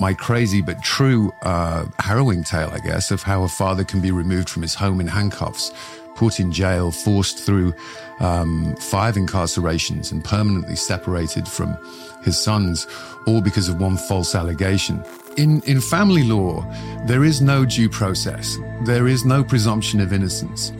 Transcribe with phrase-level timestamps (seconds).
[0.00, 4.10] my crazy but true uh, harrowing tale, I guess, of how a father can be
[4.10, 5.72] removed from his home in handcuffs,
[6.16, 7.74] put in jail, forced through
[8.20, 11.76] um, five incarcerations, and permanently separated from
[12.24, 12.86] his sons,
[13.26, 15.04] all because of one false allegation.
[15.36, 16.64] In, in family law,
[17.06, 18.58] there is no due process.
[18.84, 20.70] There is no presumption of innocence.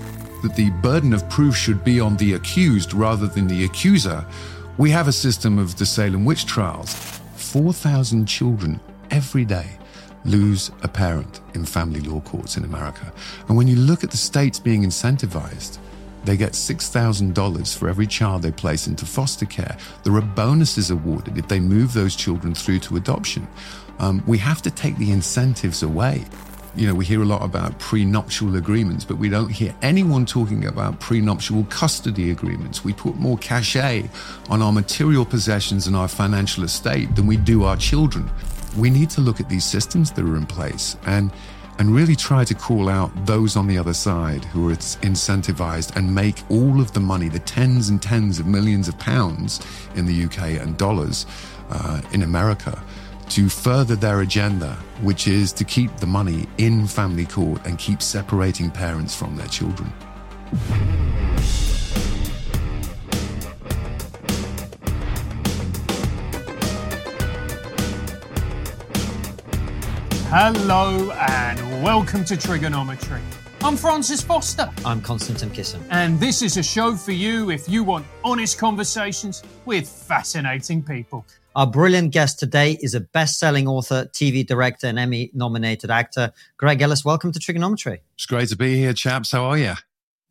[0.43, 4.25] That the burden of proof should be on the accused rather than the accuser.
[4.79, 6.95] We have a system of the Salem witch trials.
[7.37, 8.81] 4,000 children
[9.13, 9.67] every day
[10.25, 13.13] lose a parent in family law courts in America.
[13.49, 15.79] And when you look at the states being incentivized,
[16.25, 19.77] they get $6,000 for every child they place into foster care.
[20.05, 23.49] There are bonuses awarded if they move those children through to adoption.
[23.99, 26.25] Um, we have to take the incentives away.
[26.75, 30.65] You know, we hear a lot about prenuptial agreements, but we don't hear anyone talking
[30.67, 32.83] about prenuptial custody agreements.
[32.83, 34.09] We put more cachet
[34.49, 38.31] on our material possessions and our financial estate than we do our children.
[38.77, 41.31] We need to look at these systems that are in place and
[41.79, 46.15] and really try to call out those on the other side who are incentivized and
[46.15, 49.61] make all of the money, the tens and tens of millions of pounds
[49.95, 51.27] in the UK and dollars
[51.71, 52.81] uh, in America,
[53.31, 58.03] to further their agenda, which is to keep the money in family court and keep
[58.03, 59.93] separating parents from their children.
[70.35, 73.21] Hello and welcome to TRIGGERnometry.
[73.61, 74.71] I'm Francis Foster.
[74.83, 75.83] I'm Konstantin Kisin.
[75.91, 81.27] And this is a show for you if you want honest conversations with fascinating people.
[81.55, 86.33] Our brilliant guest today is a best selling author, TV director, and Emmy nominated actor,
[86.57, 87.05] Greg Ellis.
[87.05, 87.99] Welcome to TRIGGERnometry.
[88.15, 89.33] It's great to be here, chaps.
[89.33, 89.75] How are you?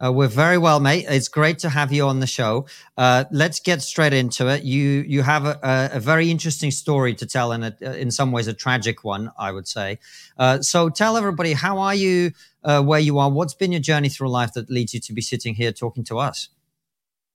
[0.03, 1.05] Uh, we're very well, mate.
[1.07, 2.66] It's great to have you on the show.
[2.97, 4.63] Uh, let's get straight into it.
[4.63, 8.47] You you have a, a, a very interesting story to tell, and in some ways
[8.47, 9.99] a tragic one, I would say.
[10.38, 12.31] Uh, so tell everybody how are you,
[12.63, 15.22] uh, where you are, what's been your journey through life that leads you to be
[15.22, 16.50] sitting here talking to us.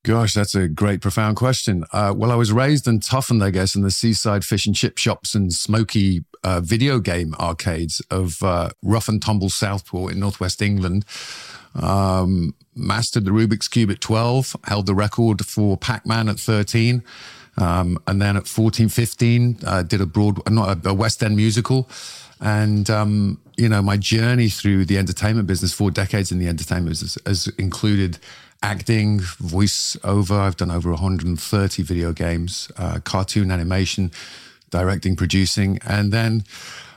[0.05, 1.85] Gosh, that's a great, profound question.
[1.93, 4.99] Uh, well, I was raised and toughened, I guess, in the seaside fish and chip
[4.99, 8.41] shops and smoky uh, video game arcades of
[8.83, 11.05] rough and tumble Southport in northwest England.
[11.77, 17.03] Um, mastered the Rubik's Cube at 12, held the record for Pac Man at 13.
[17.59, 21.37] Um, and then at 14, 15, uh, did a broad, not a, a West End
[21.37, 21.89] musical.
[22.41, 26.91] And, um, you know, my journey through the entertainment business, four decades in the entertainment
[26.91, 28.19] business, has included
[28.63, 30.39] acting, voiceover.
[30.39, 34.13] I've done over 130 video games, uh, cartoon animation,
[34.71, 35.79] directing, producing.
[35.87, 36.45] And then,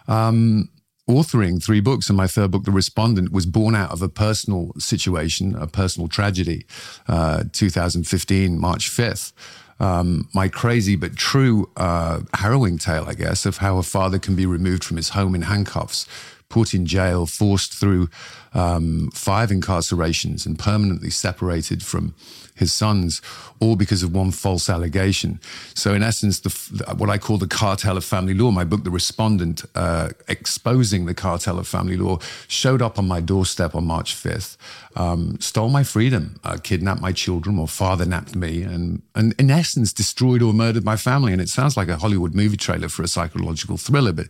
[0.09, 0.69] um,
[1.09, 4.71] authoring three books, and my third book, The Respondent, was born out of a personal
[4.77, 6.65] situation, a personal tragedy,
[7.07, 9.33] uh, 2015, March 5th.
[9.81, 14.35] Um, my crazy but true uh, harrowing tale, I guess, of how a father can
[14.35, 16.05] be removed from his home in handcuffs,
[16.49, 18.09] put in jail, forced through
[18.53, 22.13] um, five incarcerations, and permanently separated from
[22.59, 23.21] his sons,
[23.59, 25.39] all because of one false allegation.
[25.73, 28.91] So, in essence, the, what I call the cartel of family law, my book, The
[28.91, 34.15] Respondent, uh, exposing the cartel of family law, showed up on my doorstep on March
[34.15, 34.57] 5th,
[34.95, 39.49] um, stole my freedom, uh, kidnapped my children, or father napped me, and, and in
[39.49, 41.31] essence, destroyed or murdered my family.
[41.31, 44.27] And it sounds like a Hollywood movie trailer for a psychological thriller, but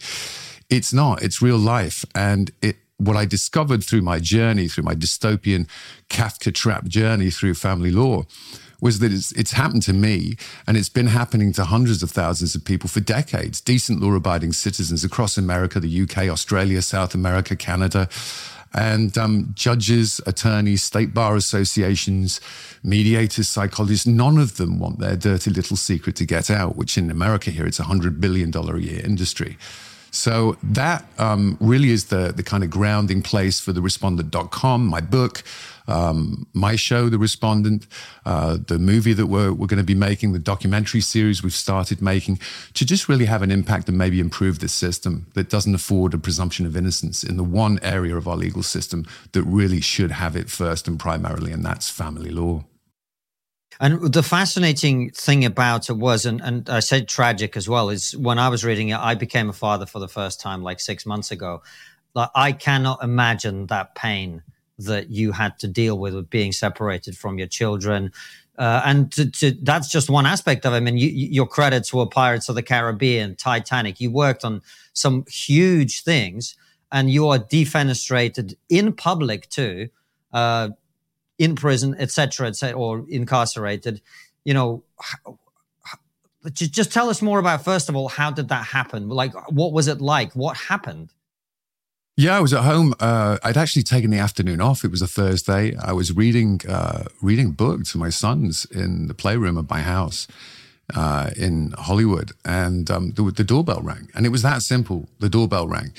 [0.69, 1.23] it's not.
[1.23, 2.05] It's real life.
[2.13, 5.67] And it, what I discovered through my journey, through my dystopian
[6.09, 8.25] Kafka trap journey through family law,
[8.81, 10.35] was that it's, it's happened to me
[10.67, 14.53] and it's been happening to hundreds of thousands of people for decades, decent law abiding
[14.53, 18.09] citizens across America, the UK, Australia, South America, Canada.
[18.71, 22.39] And um, judges, attorneys, state bar associations,
[22.83, 27.09] mediators, psychologists, none of them want their dirty little secret to get out, which in
[27.09, 29.57] America here, it's a $100 billion a year industry.
[30.11, 35.01] So that um, really is the, the kind of grounding place for the respondent.com, my
[35.01, 35.43] book,
[35.89, 37.87] um, my show, The Respondent,
[38.25, 42.01] uh, the movie that we're, we're going to be making, the documentary series we've started
[42.01, 42.39] making,
[42.75, 46.19] to just really have an impact and maybe improve this system that doesn't afford a
[46.19, 50.35] presumption of innocence in the one area of our legal system that really should have
[50.35, 52.63] it first and primarily, and that's family law.
[53.79, 58.15] And the fascinating thing about it was, and, and I said tragic as well, is
[58.17, 61.05] when I was reading it, I became a father for the first time like six
[61.05, 61.63] months ago.
[62.13, 64.43] Like I cannot imagine that pain
[64.79, 68.11] that you had to deal with with being separated from your children.
[68.57, 70.77] Uh, and to, to, that's just one aspect of it.
[70.77, 74.01] I mean, you, your credits were Pirates of the Caribbean, Titanic.
[74.01, 74.61] You worked on
[74.91, 76.57] some huge things,
[76.91, 79.89] and you are defenestrated in public too.
[80.33, 80.69] Uh,
[81.39, 84.01] in prison, etc., etc., or incarcerated,
[84.43, 84.83] you know,
[86.53, 89.09] just, tell us more about first of all, how did that happen?
[89.09, 90.33] Like, what was it like?
[90.33, 91.11] What happened?
[92.15, 92.93] Yeah, I was at home.
[92.99, 94.83] Uh, I'd actually taken the afternoon off.
[94.83, 95.75] It was a Thursday.
[95.77, 100.27] I was reading uh, reading book to my sons in the playroom of my house
[100.93, 104.09] uh, in Hollywood, and um, the, the, doorbell rang.
[104.13, 105.07] And it was that simple.
[105.19, 105.93] The doorbell rang,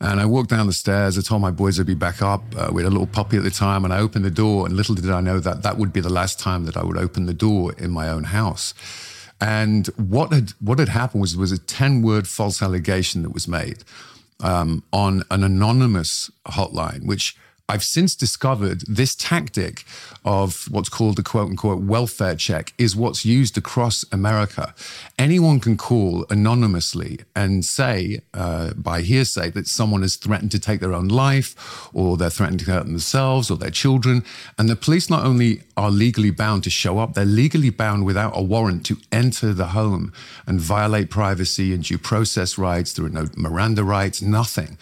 [0.00, 1.18] and I walked down the stairs.
[1.18, 2.42] I told my boys I'd be back up.
[2.56, 4.66] Uh, we had a little puppy at the time, and I opened the door.
[4.66, 6.96] And little did I know that that would be the last time that I would
[6.96, 8.74] open the door in my own house.
[9.40, 13.48] And what had what had happened was was a ten word false allegation that was
[13.48, 13.78] made
[14.40, 17.36] um, on an anonymous hotline, which
[17.70, 19.84] I've since discovered this tactic
[20.24, 24.74] of what's called the quote unquote welfare check is what's used across America.
[25.18, 30.80] Anyone can call anonymously and say uh, by hearsay that someone has threatened to take
[30.80, 34.24] their own life or they're threatening to hurt themselves or their children.
[34.56, 38.32] And the police not only are legally bound to show up, they're legally bound without
[38.34, 40.10] a warrant to enter the home
[40.46, 42.94] and violate privacy and due process rights.
[42.94, 44.78] There are no Miranda rights, nothing.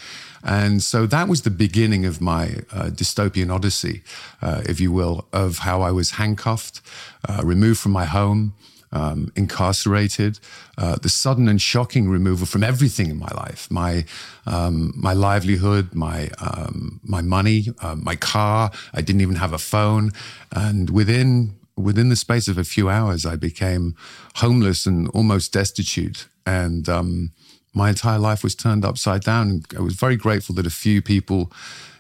[0.47, 4.03] And so that was the beginning of my uh, dystopian odyssey,
[4.41, 6.81] uh, if you will, of how I was handcuffed,
[7.29, 8.55] uh, removed from my home,
[8.93, 10.39] um, incarcerated,
[10.79, 14.05] uh, the sudden and shocking removal from everything in my life, my
[14.47, 18.71] um, my livelihood, my um, my money, uh, my car.
[18.95, 20.13] I didn't even have a phone,
[20.53, 23.97] and within within the space of a few hours, I became
[24.37, 27.33] homeless and almost destitute, and um,
[27.77, 29.51] my entire life was turned upside down.
[29.51, 31.53] And I was very grateful that a few people,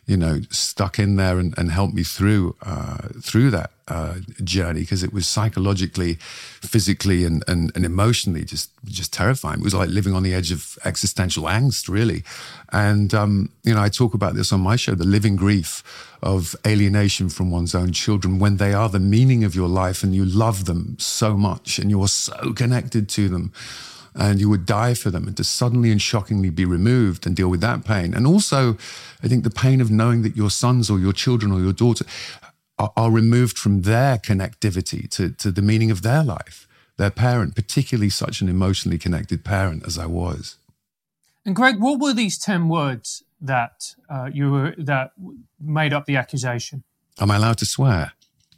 [0.06, 4.80] you know, stuck in there and, and helped me through uh, through that uh, journey
[4.80, 9.60] because it was psychologically, physically, and, and and emotionally just just terrifying.
[9.60, 12.24] It was like living on the edge of existential angst, really.
[12.72, 15.82] And um, you know, I talk about this on my show, the living grief
[16.22, 20.14] of alienation from one's own children when they are the meaning of your life and
[20.14, 23.52] you love them so much and you're so connected to them
[24.16, 27.48] and you would die for them and to suddenly and shockingly be removed and deal
[27.48, 28.14] with that pain.
[28.14, 28.76] And also,
[29.22, 32.06] I think the pain of knowing that your sons or your children or your daughter
[32.78, 36.66] are, are removed from their connectivity to, to the meaning of their life,
[36.96, 40.56] their parent, particularly such an emotionally connected parent as I was.
[41.44, 45.12] And Greg, what were these 10 words that uh, you were, that
[45.60, 46.84] made up the accusation?
[47.20, 48.12] Am I allowed to swear?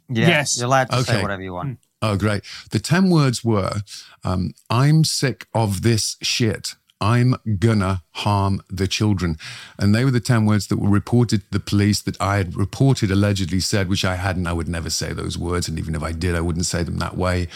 [0.09, 0.57] Yeah, yes.
[0.57, 1.13] You're allowed to okay.
[1.13, 1.79] say whatever you want.
[2.01, 2.43] Oh, great.
[2.71, 3.81] The 10 words were
[4.23, 6.75] um, I'm sick of this shit.
[7.01, 9.37] I'm gonna harm the children.
[9.77, 12.57] And they were the 10 words that were reported to the police that I had
[12.57, 14.47] reported, allegedly said, which I hadn't.
[14.47, 15.69] I would never say those words.
[15.69, 17.47] And even if I did, I wouldn't say them that way.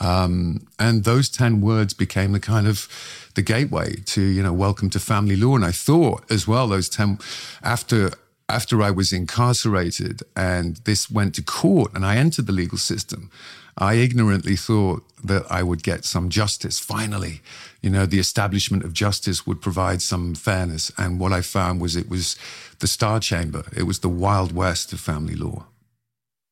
[0.00, 2.88] Um, and those 10 words became the kind of
[3.34, 5.56] the gateway to, you know, welcome to family law.
[5.56, 7.18] And I thought as well, those 10,
[7.62, 8.12] after
[8.48, 13.28] after I was incarcerated and this went to court and I entered the legal system,
[13.78, 16.78] I ignorantly thought that I would get some justice.
[16.78, 17.42] Finally,
[17.82, 20.90] you know, the establishment of justice would provide some fairness.
[20.96, 22.36] And what I found was it was
[22.78, 25.66] the Star Chamber, it was the Wild West of family law.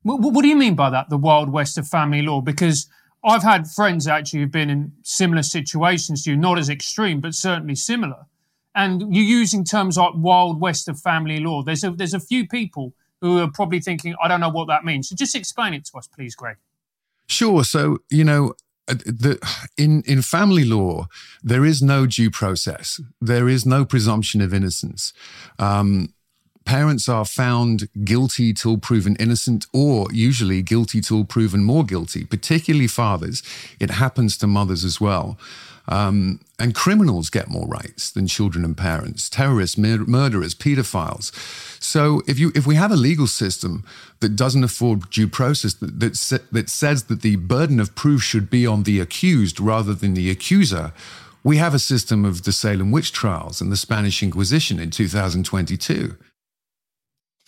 [0.03, 2.43] What, what do you mean by that, the Wild West of family law?
[2.43, 2.89] Because
[3.25, 7.35] I've had friends actually who've been in similar situations to you, not as extreme, but
[7.35, 8.27] certainly similar.
[8.75, 11.63] And you're using terms like Wild West of family law.
[11.63, 12.93] There's a, there's a few people
[13.23, 15.09] who are probably thinking, I don't know what that means.
[15.09, 16.59] So just explain it to us, please, Greg.
[17.27, 17.65] Sure.
[17.65, 18.55] So, you know,
[18.87, 19.39] uh, the,
[19.79, 21.09] in in family law,
[21.43, 23.01] there is no due process.
[23.21, 25.13] There is no presumption of innocence.
[25.59, 26.13] Um,
[26.67, 32.25] parents are found guilty till proven innocent, or usually guilty till proven more guilty.
[32.25, 33.43] Particularly fathers.
[33.81, 35.39] It happens to mothers as well.
[35.87, 41.31] Um, and criminals get more rights than children and parents, terrorists, mur- murderers, pedophiles.
[41.83, 43.85] So if you if we have a legal system
[44.21, 48.49] that doesn't afford due process, that that, that says that the burden of proof should
[48.49, 50.93] be on the accused rather than the accuser,
[51.43, 56.17] we have a system of the Salem witch trials and the Spanish Inquisition in 2022.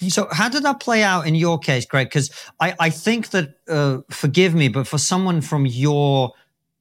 [0.09, 2.09] So, how did that play out in your case, Greg?
[2.09, 6.35] Because I, I think that, uh, forgive me, but for someone from your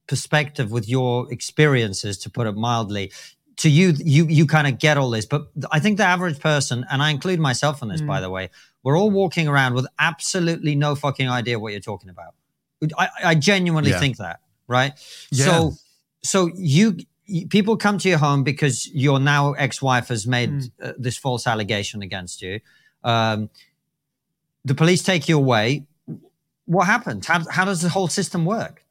[0.06, 3.12] perspective with your experiences, to put it mildly,
[3.56, 5.26] to you, you you kind of get all this.
[5.26, 8.06] But I think the average person, and I include myself in this, mm.
[8.06, 8.50] by the way,
[8.82, 12.34] we're all walking around with absolutely no fucking idea what you're talking about.
[12.98, 13.98] I, I genuinely yeah.
[13.98, 14.92] think that, right?
[15.30, 15.46] Yeah.
[15.46, 15.72] So,
[16.22, 16.98] so you
[17.48, 20.70] people come to your home because your now ex-wife has made mm.
[20.82, 22.60] uh, this false allegation against you.
[23.02, 23.50] Um,
[24.64, 25.86] the police take you away.
[26.66, 27.24] What happened?
[27.24, 28.84] How, how does the whole system work?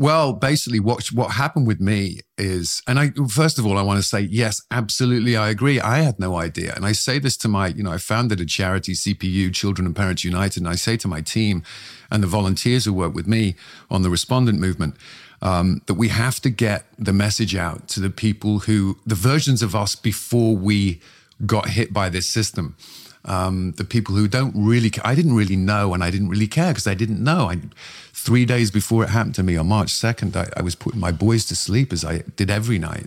[0.00, 3.98] Well, basically, what what happened with me is, and I first of all, I want
[3.98, 5.80] to say yes, absolutely, I agree.
[5.80, 8.46] I had no idea, and I say this to my, you know, I founded a
[8.46, 11.64] charity, CPU, Children and Parents United, and I say to my team
[12.12, 13.56] and the volunteers who work with me
[13.90, 14.94] on the respondent movement,
[15.42, 19.62] um, that we have to get the message out to the people who, the versions
[19.62, 21.00] of us before we
[21.44, 22.76] got hit by this system.
[23.24, 26.68] Um, the people who don't really, I didn't really know and I didn't really care
[26.68, 27.50] because I didn't know.
[27.50, 27.58] I,
[28.18, 31.12] three days before it happened to me on March 2nd, I, I was putting my
[31.12, 33.06] boys to sleep as I did every night.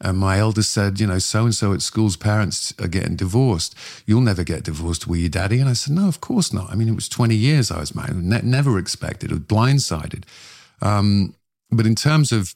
[0.00, 3.74] And my eldest said, you know, so and so at school's parents are getting divorced.
[4.04, 5.58] You'll never get divorced, will you, daddy?
[5.58, 6.70] And I said, no, of course not.
[6.70, 10.24] I mean, it was 20 years I was married, ne- never expected, I was blindsided.
[10.82, 11.34] Um,
[11.70, 12.54] but in terms of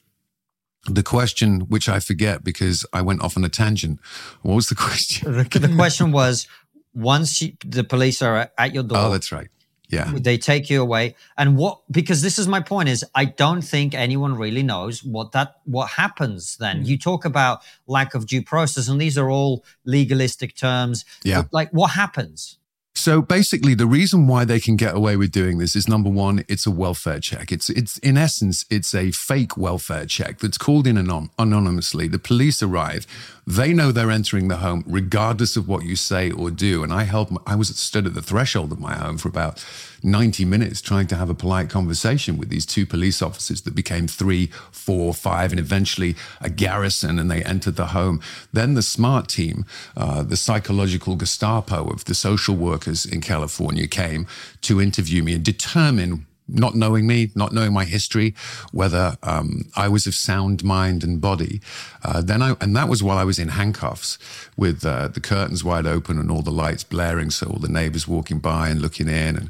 [0.85, 3.99] the question, which I forget because I went off on a tangent,
[4.41, 5.31] what was the question?
[5.31, 6.47] the question was
[6.93, 8.97] once you, the police are at your door.
[8.99, 9.47] Oh, that's right.
[9.91, 10.11] Yeah.
[10.15, 11.15] They take you away.
[11.37, 15.33] And what because this is my point is I don't think anyone really knows what
[15.33, 16.83] that what happens then.
[16.83, 16.87] Mm.
[16.87, 21.05] You talk about lack of due process and these are all legalistic terms.
[21.23, 21.43] Yeah.
[21.51, 22.57] Like what happens?
[22.93, 26.43] So basically, the reason why they can get away with doing this is number one,
[26.49, 27.51] it's a welfare check.
[27.51, 32.09] It's it's in essence, it's a fake welfare check that's called in anon- anonymously.
[32.09, 33.07] The police arrive,
[33.45, 36.83] they know they're entering the home regardless of what you say or do.
[36.83, 37.33] And I helped.
[37.45, 39.65] I was stood at the threshold of my home for about
[40.03, 44.07] 90 minutes trying to have a polite conversation with these two police officers that became
[44.07, 48.21] three, four, five, and eventually a garrison, and they entered the home.
[48.53, 54.27] Then the SMART team, uh, the psychological Gestapo of the social workers in California, came
[54.61, 58.35] to interview me and determine not knowing me, not knowing my history,
[58.71, 61.61] whether um, I was of sound mind and body.
[62.03, 64.17] Uh, then I, and that was while I was in handcuffs
[64.57, 68.07] with uh, the curtains wide open and all the lights blaring, so all the neighbors
[68.07, 69.35] walking by and looking in.
[69.37, 69.49] And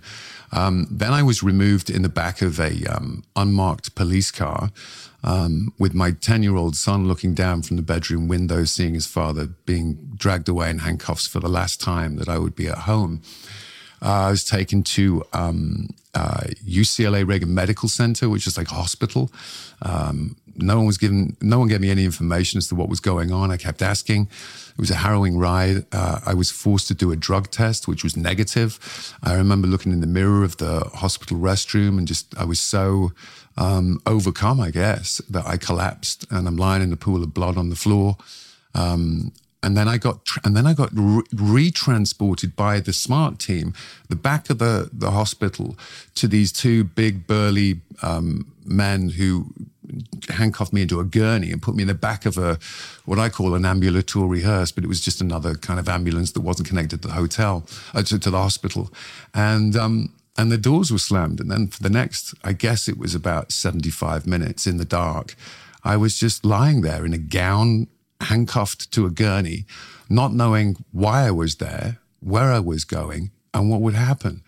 [0.51, 4.71] um, then I was removed in the back of a um, unmarked police car.
[5.23, 9.05] Um, with my 10 year old son looking down from the bedroom window, seeing his
[9.05, 12.79] father being dragged away in handcuffs for the last time that I would be at
[12.79, 13.21] home.
[14.01, 18.75] Uh, I was taken to um, uh, UCLA Reagan Medical Center, which is like a
[18.75, 19.31] hospital.
[19.81, 22.99] Um, no one was given, no one gave me any information as to what was
[22.99, 23.51] going on.
[23.51, 24.23] I kept asking.
[24.71, 25.85] It was a harrowing ride.
[25.91, 29.15] Uh, I was forced to do a drug test, which was negative.
[29.23, 33.11] I remember looking in the mirror of the hospital restroom and just, I was so
[33.57, 37.57] um, overcome, I guess, that I collapsed and I'm lying in a pool of blood
[37.57, 38.17] on the floor.
[38.73, 43.73] Um, and then I got and then I got re- retransported by the smart team,
[44.09, 45.77] the back of the the hospital,
[46.15, 49.53] to these two big burly um, men who
[50.29, 52.57] handcuffed me into a gurney and put me in the back of a
[53.05, 56.41] what I call an ambulatory hearse, but it was just another kind of ambulance that
[56.41, 58.91] wasn't connected to the hotel uh, to, to, the hospital,
[59.33, 59.75] and.
[59.75, 61.41] Um, and the doors were slammed.
[61.41, 65.35] And then for the next, I guess it was about 75 minutes in the dark,
[65.83, 67.87] I was just lying there in a gown
[68.23, 69.65] handcuffed to a gurney,
[70.09, 74.43] not knowing why I was there, where I was going, and what would happen.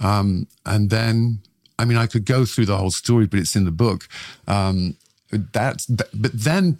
[0.00, 1.40] Um, and then,
[1.78, 4.08] I mean, I could go through the whole story, but it's in the book.
[4.46, 4.96] Um,
[5.30, 6.78] that's, but then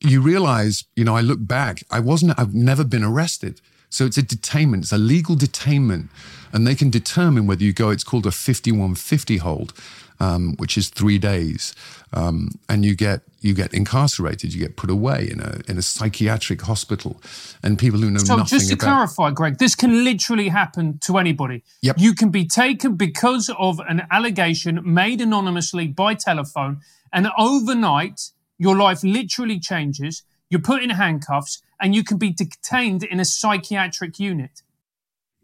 [0.00, 3.60] you realize, you know, I look back, I wasn't, I've never been arrested.
[3.88, 6.08] So it's a detainment, it's a legal detainment,
[6.52, 9.72] and they can determine whether you go, it's called a 5150 hold
[10.20, 11.74] um, which is three days,
[12.12, 15.82] um, and you get you get incarcerated, you get put away in a in a
[15.82, 17.20] psychiatric hospital,
[17.62, 18.46] and people who know so nothing.
[18.48, 21.62] So just to about- clarify, Greg, this can literally happen to anybody.
[21.82, 21.96] Yep.
[21.98, 26.80] You can be taken because of an allegation made anonymously by telephone,
[27.12, 30.22] and overnight your life literally changes.
[30.48, 34.62] You're put in handcuffs, and you can be detained in a psychiatric unit.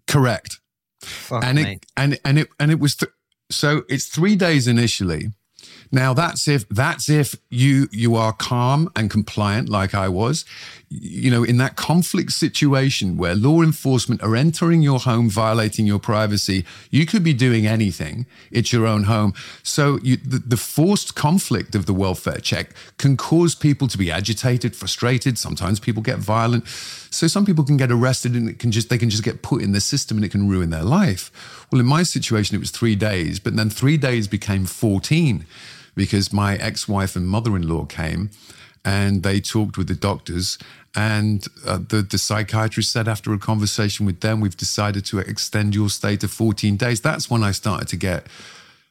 [0.07, 0.61] Correct.
[1.00, 1.73] Fuck and me.
[1.73, 3.11] it and and it and it was th-
[3.55, 5.29] so it's three days initially.
[5.91, 10.45] Now that's if that's if you you are calm and compliant like I was.
[10.95, 15.99] You know, in that conflict situation where law enforcement are entering your home, violating your
[15.99, 18.27] privacy, you could be doing anything.
[18.51, 19.33] It's your own home.
[19.63, 24.11] So you, the, the forced conflict of the welfare check can cause people to be
[24.11, 25.39] agitated, frustrated.
[25.39, 26.69] Sometimes people get violent.
[26.69, 29.63] So some people can get arrested and it can just they can just get put
[29.63, 31.67] in the system and it can ruin their life.
[31.71, 35.47] Well, in my situation, it was three days, but then three days became 14
[35.95, 38.31] because my ex-wife and mother-in-law came
[38.85, 40.59] and they talked with the doctors
[40.95, 45.75] and uh, the, the psychiatrist said after a conversation with them we've decided to extend
[45.75, 48.27] your stay to 14 days that's when i started to get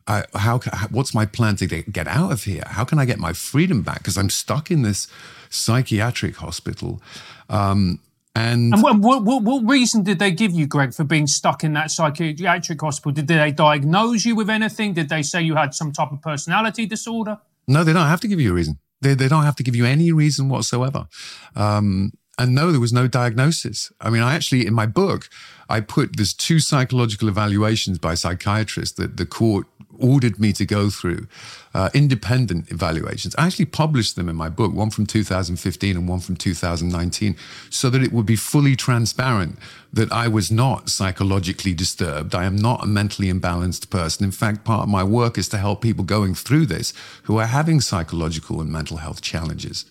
[0.08, 3.82] how what's my plan to get out of here how can i get my freedom
[3.82, 5.08] back because i'm stuck in this
[5.50, 7.02] psychiatric hospital
[7.50, 8.00] um,
[8.34, 11.74] and, and what, what, what, reason did they give you, Greg, for being stuck in
[11.74, 13.12] that psychiatric hospital?
[13.12, 14.94] Did they diagnose you with anything?
[14.94, 17.40] Did they say you had some type of personality disorder?
[17.68, 18.80] No, they don't have to give you a reason.
[19.02, 21.08] They, they don't have to give you any reason whatsoever.
[21.56, 23.92] Um, and no, there was no diagnosis.
[24.00, 25.30] I mean, I actually, in my book,
[25.70, 29.68] I put there's two psychological evaluations by psychiatrists that the court
[30.02, 31.28] ordered me to go through
[31.74, 33.36] uh, independent evaluations.
[33.36, 37.36] I actually published them in my book, one from 2015 and one from 2019,
[37.70, 39.58] so that it would be fully transparent
[39.94, 42.36] that I was not psychologically disturbed.
[42.36, 44.26] I am not a mentally imbalanced person.
[44.26, 46.94] In fact, part of my work is to help people going through this
[47.24, 49.86] who are having psychological and mental health challenges.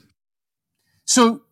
[1.05, 1.43] So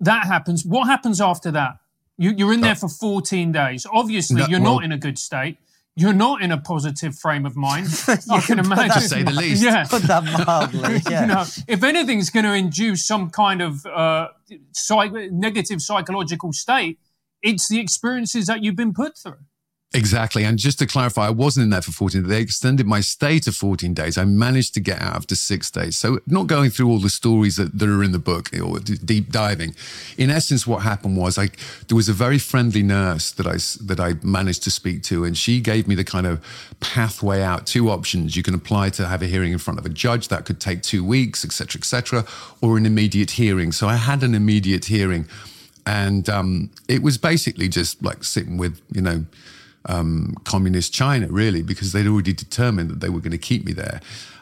[0.00, 0.64] that happens.
[0.64, 1.78] What happens after that?
[2.18, 3.86] You, are in there uh, for 14 days.
[3.90, 5.56] Obviously, no, you're well, not in a good state
[5.94, 7.88] you're not in a positive frame of mind.
[8.30, 9.02] I can imagine.
[9.02, 9.62] To say the least.
[9.62, 9.84] Yeah.
[9.84, 11.02] Put that mildly.
[11.08, 11.20] Yeah.
[11.22, 14.28] you know, if anything's going to induce some kind of uh,
[14.72, 16.98] psych- negative psychological state,
[17.42, 19.38] it's the experiences that you've been put through.
[19.94, 20.44] Exactly.
[20.44, 23.52] And just to clarify, I wasn't in there for 14 They extended my stay to
[23.52, 24.16] 14 days.
[24.16, 25.98] I managed to get out after six days.
[25.98, 29.30] So not going through all the stories that, that are in the book or deep
[29.30, 29.74] diving.
[30.16, 31.50] In essence, what happened was I,
[31.88, 35.36] there was a very friendly nurse that I, that I managed to speak to, and
[35.36, 36.42] she gave me the kind of
[36.80, 38.34] pathway out, two options.
[38.34, 40.28] You can apply to have a hearing in front of a judge.
[40.28, 42.24] That could take two weeks, et cetera, et cetera,
[42.62, 43.72] or an immediate hearing.
[43.72, 45.26] So I had an immediate hearing.
[45.84, 49.24] And um, it was basically just like sitting with, you know,
[49.86, 53.72] um, communist China, really, because they'd already determined that they were going to keep me
[53.72, 54.00] there.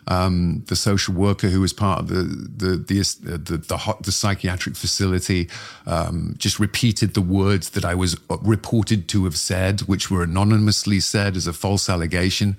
[0.09, 4.12] Um, the social worker who was part of the the the the, the, hot, the
[4.12, 5.49] psychiatric facility
[5.87, 11.00] um, just repeated the words that I was reported to have said, which were anonymously
[11.00, 12.56] said as a false allegation.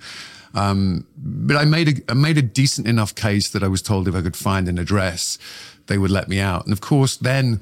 [0.54, 4.08] Um, but I made a I made a decent enough case that I was told
[4.08, 5.38] if I could find an address,
[5.88, 6.66] they would let me out.
[6.66, 7.60] And of course, then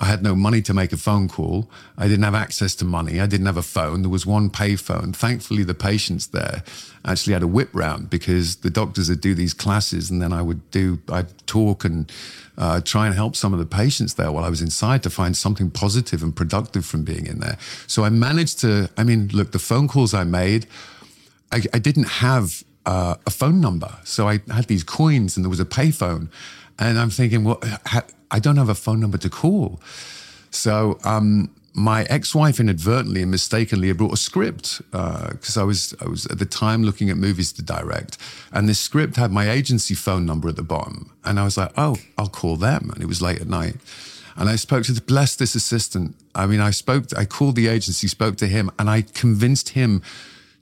[0.00, 1.70] I had no money to make a phone call.
[1.98, 3.20] I didn't have access to money.
[3.20, 4.00] I didn't have a phone.
[4.00, 5.14] There was one payphone.
[5.14, 6.64] Thankfully, the patients there
[7.04, 10.40] actually had a whip round because the doctors would do these classes and then I
[10.40, 12.10] would do, I'd talk and
[12.56, 15.36] uh, try and help some of the patients there while I was inside to find
[15.36, 17.58] something positive and productive from being in there.
[17.86, 20.66] So I managed to, I mean, look, the phone calls I made,
[21.52, 23.98] I, I didn't have uh, a phone number.
[24.04, 26.30] So I had these coins and there was a payphone.
[26.80, 27.60] And I'm thinking, well,
[28.30, 29.80] I don't have a phone number to call.
[30.50, 36.08] So um, my ex-wife inadvertently and mistakenly brought a script because uh, I was I
[36.08, 38.18] was at the time looking at movies to direct,
[38.52, 41.72] and this script had my agency phone number at the bottom, and I was like,
[41.76, 43.76] oh, I'll call them, and it was late at night.
[44.36, 46.16] And I spoke to the bless this assistant.
[46.34, 50.02] I mean, I spoke, I called the agency, spoke to him, and I convinced him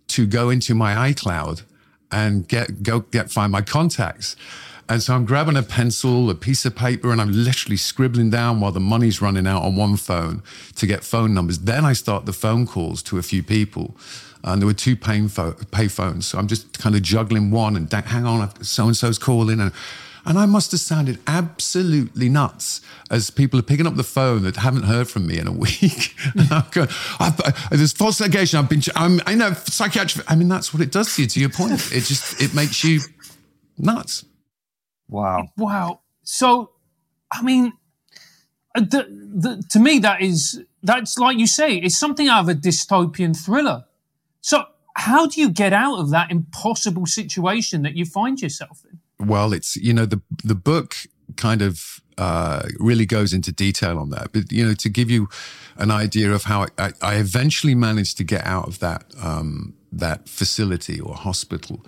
[0.09, 1.63] to go into my iCloud
[2.11, 4.37] and get go get find my contacts.
[4.89, 8.61] And so I'm grabbing a pencil, a piece of paper, and I'm literally scribbling down
[8.61, 10.43] while the money's running out on one phone
[10.77, 11.59] to get phone numbers.
[11.59, 13.95] Then I start the phone calls to a few people.
[14.43, 15.27] And there were two pay,
[15.73, 16.27] pay phones.
[16.27, 19.61] So I'm just kind of juggling one and hang on, so and so's calling.
[19.61, 19.73] And,
[20.25, 24.57] and I must have sounded absolutely nuts as people are picking up the phone that
[24.57, 26.15] haven't heard from me in a week.
[26.71, 26.89] going,
[27.21, 28.59] uh, there's false allegation.
[28.59, 30.31] I've been, I'm, I know psychiatric.
[30.31, 31.73] I mean, that's what it does to you, to your point.
[31.93, 33.01] It just, it makes you
[33.77, 34.25] nuts.
[35.09, 35.49] Wow.
[35.57, 36.01] Wow.
[36.23, 36.71] So,
[37.31, 37.73] I mean,
[38.75, 42.49] uh, the, the, to me, that is, that's like you say, it's something out of
[42.49, 43.85] a dystopian thriller.
[44.41, 49.27] So, how do you get out of that impossible situation that you find yourself in?
[49.27, 50.97] Well, it's, you know, the, the book
[51.37, 54.33] kind of uh, really goes into detail on that.
[54.33, 55.29] But, you know, to give you
[55.77, 60.29] an idea of how I, I eventually managed to get out of that, um, that
[60.29, 61.85] facility or hospital.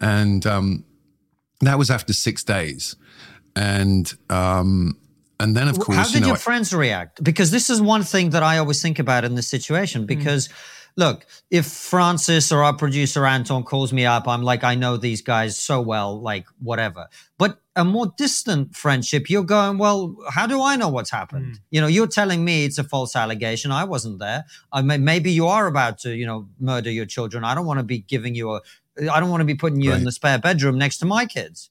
[0.00, 0.84] And, um,
[1.60, 2.96] that was after six days,
[3.54, 4.96] and um,
[5.38, 7.22] and then of course, how did you know, your friends react?
[7.22, 10.02] Because this is one thing that I always think about in this situation.
[10.02, 10.06] Hmm.
[10.06, 10.52] Because mm.
[10.96, 15.22] look, if Francis or our producer Anton calls me up, I'm like, I know these
[15.22, 17.08] guys so well, like whatever.
[17.38, 21.56] But a more distant friendship, you're going, well, how do I know what's happened?
[21.56, 21.60] Mm.
[21.70, 23.70] You know, you're telling me it's a false allegation.
[23.70, 24.46] I wasn't there.
[24.72, 27.44] I may, maybe you are about to, you know, murder your children.
[27.44, 28.62] I don't want to be giving you a
[28.98, 29.98] I don't want to be putting you right.
[29.98, 31.70] in the spare bedroom next to my kids.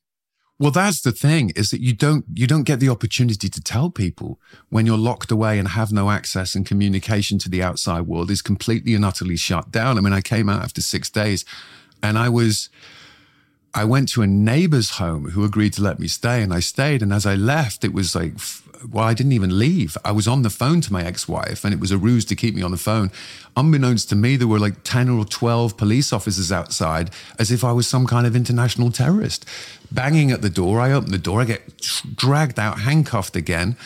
[0.57, 3.89] Well, that's the thing is that you don't you don't get the opportunity to tell
[3.89, 8.31] people when you're locked away and have no access and communication to the outside world
[8.31, 9.97] is completely and utterly shut down.
[9.97, 11.43] I mean, I came out after six days,
[12.01, 12.69] and I was
[13.73, 17.01] I went to a neighbor's home who agreed to let me stay, and I stayed.
[17.01, 18.39] And as I left, it was like
[18.91, 19.97] well, I didn't even leave.
[20.03, 22.55] I was on the phone to my ex-wife and it was a ruse to keep
[22.55, 23.11] me on the phone.
[23.55, 27.71] Unbeknownst to me, there were like 10 or 12 police officers outside as if I
[27.71, 29.45] was some kind of international terrorist.
[29.91, 30.79] Banging at the door.
[30.79, 31.41] I open the door.
[31.41, 31.77] I get
[32.15, 33.77] dragged out, handcuffed again.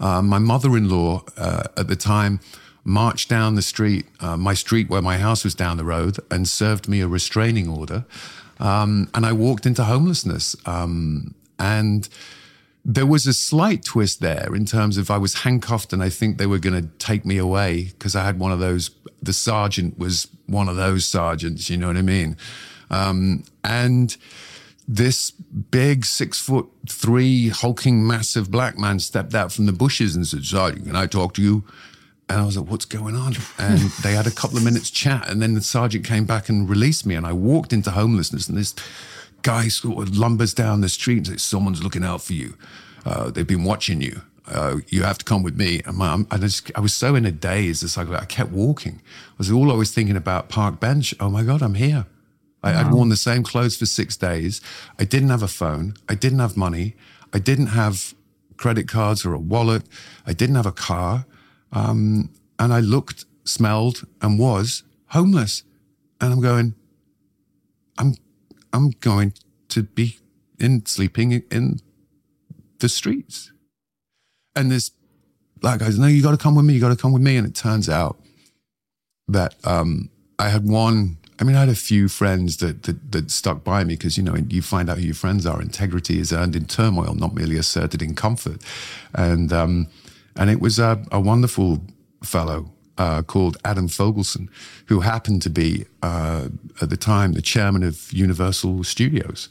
[0.00, 2.40] Uh, my mother-in-law uh, at the time
[2.84, 6.48] marched down the street, uh, my street where my house was down the road, and
[6.48, 8.04] served me a restraining order.
[8.60, 10.56] Um, and I walked into homelessness.
[10.66, 12.08] Um, and
[12.90, 16.38] there was a slight twist there in terms of I was handcuffed and I think
[16.38, 18.90] they were going to take me away because I had one of those,
[19.22, 22.38] the sergeant was one of those sergeants, you know what I mean?
[22.90, 24.16] Um, and
[24.88, 30.26] this big six foot three hulking massive black man stepped out from the bushes and
[30.26, 31.64] said, Sergeant, can I talk to you?
[32.30, 33.34] And I was like, what's going on?
[33.58, 35.28] And they had a couple of minutes chat.
[35.28, 37.14] And then the sergeant came back and released me.
[37.14, 38.48] And I walked into homelessness.
[38.48, 38.74] And this
[39.42, 42.56] guy sort of lumbers down the street and says, someone's looking out for you.
[43.04, 44.22] Uh, they've been watching you.
[44.46, 45.80] Uh, you have to come with me.
[45.84, 47.82] And my, I, just, I was so in a daze.
[47.82, 49.00] It's like I kept walking.
[49.04, 51.14] I was all always thinking about park bench.
[51.20, 52.06] Oh my God, I'm here.
[52.62, 52.80] I, wow.
[52.80, 54.60] I'd worn the same clothes for six days.
[54.98, 55.94] I didn't have a phone.
[56.08, 56.96] I didn't have money.
[57.32, 58.14] I didn't have
[58.56, 59.84] credit cards or a wallet.
[60.26, 61.26] I didn't have a car.
[61.72, 65.62] Um, and I looked, smelled, and was homeless.
[66.20, 66.74] And I'm going,
[67.98, 68.14] I'm,
[68.72, 69.32] I'm going
[69.68, 70.18] to be
[70.58, 71.80] in sleeping in
[72.78, 73.52] the streets.
[74.54, 74.90] And this
[75.56, 76.74] black guy's, no, you got to come with me.
[76.74, 77.36] You got to come with me.
[77.36, 78.18] And it turns out
[79.28, 83.30] that um, I had one I mean, I had a few friends that that, that
[83.30, 85.62] stuck by me because you know you find out who your friends are.
[85.62, 88.62] Integrity is earned in turmoil, not merely asserted in comfort.
[89.14, 89.86] And um,
[90.34, 91.80] and it was a, a wonderful
[92.24, 94.48] fellow uh, called Adam Fogelson,
[94.86, 96.48] who happened to be uh,
[96.80, 99.48] at the time the chairman of Universal Studios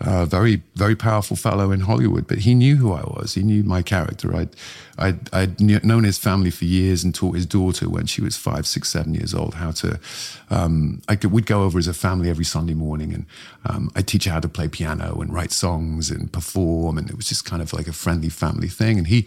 [0.00, 3.34] a very, very powerful fellow in Hollywood, but he knew who I was.
[3.34, 4.34] He knew my character.
[4.34, 4.50] I'd,
[4.96, 8.66] I'd, I'd known his family for years and taught his daughter when she was five,
[8.66, 9.98] six, seven years old how to.
[10.50, 13.26] Um, I could, we'd go over as a family every Sunday morning, and
[13.66, 17.16] um, I'd teach her how to play piano and write songs and perform, and it
[17.16, 18.98] was just kind of like a friendly family thing.
[18.98, 19.26] And he,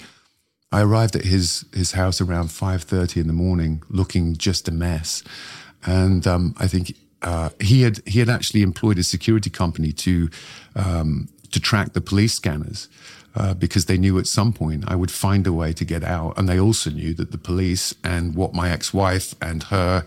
[0.71, 4.71] I arrived at his his house around five thirty in the morning, looking just a
[4.71, 5.23] mess,
[5.85, 10.29] and um, I think uh, he had he had actually employed a security company to
[10.75, 12.87] um, to track the police scanners
[13.35, 16.37] uh, because they knew at some point I would find a way to get out,
[16.37, 20.05] and they also knew that the police and what my ex-wife and her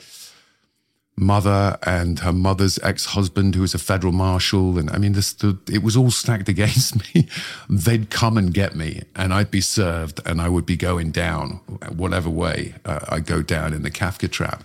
[1.17, 5.59] mother and her mother's ex-husband, who was a federal marshal, and I mean, this the,
[5.71, 7.29] it was all stacked against me.
[7.69, 11.61] They'd come and get me, and I'd be served, and I would be going down
[11.95, 14.65] whatever way uh, I go down in the Kafka trap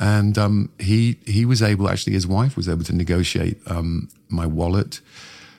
[0.00, 4.46] and um, he he was able actually his wife was able to negotiate um, my
[4.46, 5.00] wallet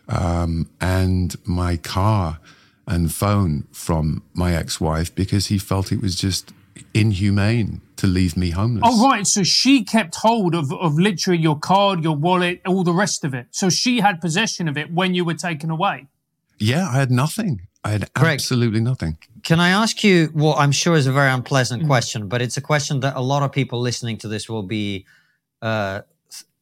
[0.10, 2.40] um, and my car
[2.88, 6.52] and phone from my ex-wife because he felt it was just
[6.94, 8.84] inhumane to leave me homeless.
[8.86, 12.94] Oh right, so she kept hold of of literally your card, your wallet, all the
[12.94, 13.48] rest of it.
[13.52, 16.08] So she had possession of it when you were taken away.
[16.58, 17.68] Yeah, I had nothing.
[17.84, 19.18] I had Greg, absolutely nothing.
[19.44, 21.88] Can I ask you what I'm sure is a very unpleasant mm.
[21.88, 25.06] question, but it's a question that a lot of people listening to this will be
[25.62, 26.02] uh,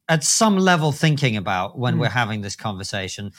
[0.08, 2.00] at some level thinking about when mm.
[2.00, 3.32] we're having this conversation.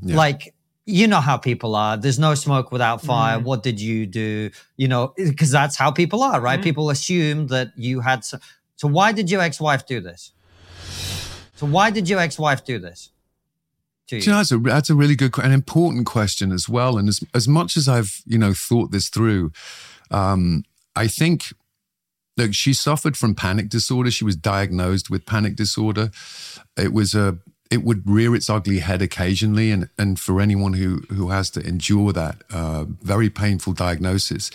[0.00, 0.16] Yeah.
[0.16, 0.54] Like,
[0.86, 1.96] you know how people are.
[1.96, 3.38] There's no smoke without fire.
[3.38, 3.44] Mm.
[3.44, 4.50] What did you do?
[4.76, 6.60] You know, because that's how people are, right?
[6.60, 6.64] Mm.
[6.64, 8.24] People assume that you had.
[8.24, 8.38] So,
[8.76, 10.32] so why did your ex-wife do this?
[11.56, 13.10] So why did your ex-wife do this?
[14.08, 14.22] to you?
[14.22, 16.98] you know, that's a that's a really good, an important question as well.
[16.98, 19.52] And as as much as I've you know thought this through,
[20.10, 21.52] um, I think
[22.36, 24.10] look, she suffered from panic disorder.
[24.10, 26.10] She was diagnosed with panic disorder.
[26.76, 27.38] It was a
[27.70, 31.66] it would rear its ugly head occasionally, and and for anyone who who has to
[31.66, 34.50] endure that uh, very painful diagnosis,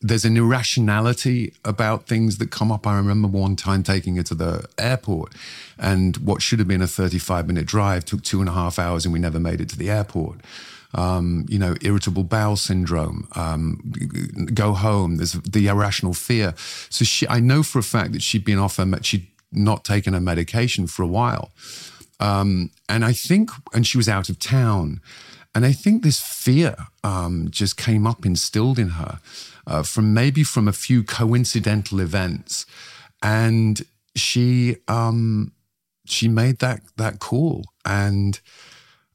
[0.00, 2.86] there's an irrationality about things that come up.
[2.86, 5.32] I remember one time taking her to the airport,
[5.78, 9.04] and what should have been a 35 minute drive took two and a half hours,
[9.04, 10.40] and we never made it to the airport.
[10.94, 13.80] Um, you know, irritable bowel syndrome, um,
[14.52, 15.16] go home.
[15.16, 16.52] There's the irrational fear.
[16.90, 20.12] So she, I know for a fact that she'd been off her, she'd not taken
[20.12, 21.50] her medication for a while.
[22.22, 25.00] Um, and I think, and she was out of town.
[25.54, 29.18] And I think this fear um, just came up instilled in her
[29.66, 32.64] uh, from maybe from a few coincidental events,
[33.22, 33.82] and
[34.14, 35.52] she um,
[36.06, 37.64] she made that that call.
[37.84, 38.40] And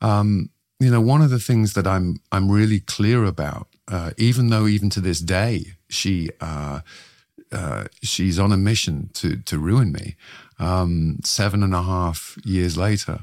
[0.02, 4.50] um, you know, one of the things that I'm I'm really clear about, uh, even
[4.50, 6.82] though even to this day she uh,
[7.52, 10.16] uh she's on a mission to to ruin me.
[10.60, 13.20] Um, seven and a half years later,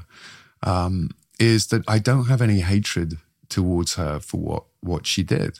[0.63, 3.17] um, is that I don't have any hatred
[3.49, 5.59] towards her for what what she did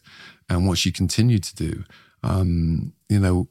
[0.49, 1.83] and what she continued to do.
[2.23, 3.47] Um, you know,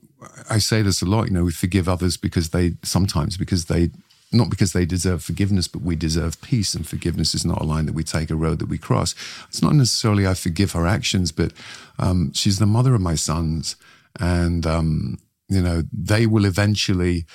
[0.51, 1.27] I say this a lot.
[1.29, 3.91] You know, we forgive others because they sometimes because they
[4.33, 6.75] not because they deserve forgiveness, but we deserve peace.
[6.75, 9.15] And forgiveness is not a line that we take, a road that we cross.
[9.49, 11.53] It's not necessarily I forgive her actions, but
[11.99, 13.77] um, she's the mother of my sons,
[14.19, 17.27] and um, you know they will eventually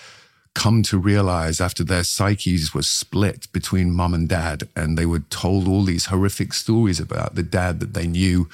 [0.60, 5.24] come to realize after their psyches were split between mum and dad, and they were
[5.30, 8.50] told all these horrific stories about the dad that they knew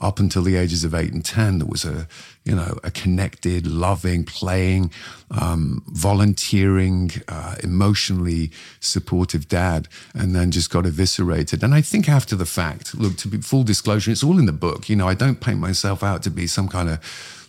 [0.00, 2.08] up until the ages of eight and 10, that was a,
[2.46, 4.90] you know, a connected, loving, playing,
[5.30, 11.62] um, volunteering, uh, emotionally supportive dad, and then just got eviscerated.
[11.62, 14.60] And I think after the fact, look, to be full disclosure, it's all in the
[14.66, 14.88] book.
[14.88, 16.98] You know, I don't paint myself out to be some kind of,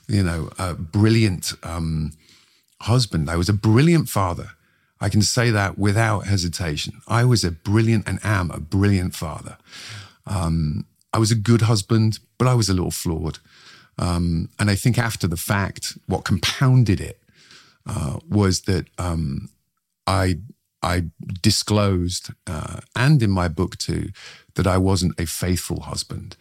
[0.10, 2.12] you know, uh, brilliant um,
[2.82, 3.30] husband.
[3.30, 4.52] I was a brilliant father.
[5.00, 7.02] I can say that without hesitation.
[7.08, 9.58] I was a brilliant and am a brilliant father.
[10.28, 13.39] Um, I was a good husband, but I was a little flawed.
[13.98, 17.22] Um, and I think after the fact, what compounded it
[17.86, 19.50] uh, was that um,
[20.08, 20.39] I
[20.84, 21.06] I
[21.41, 24.10] disclosed, uh, and in my book too,
[24.56, 26.36] that I wasn't a faithful husband,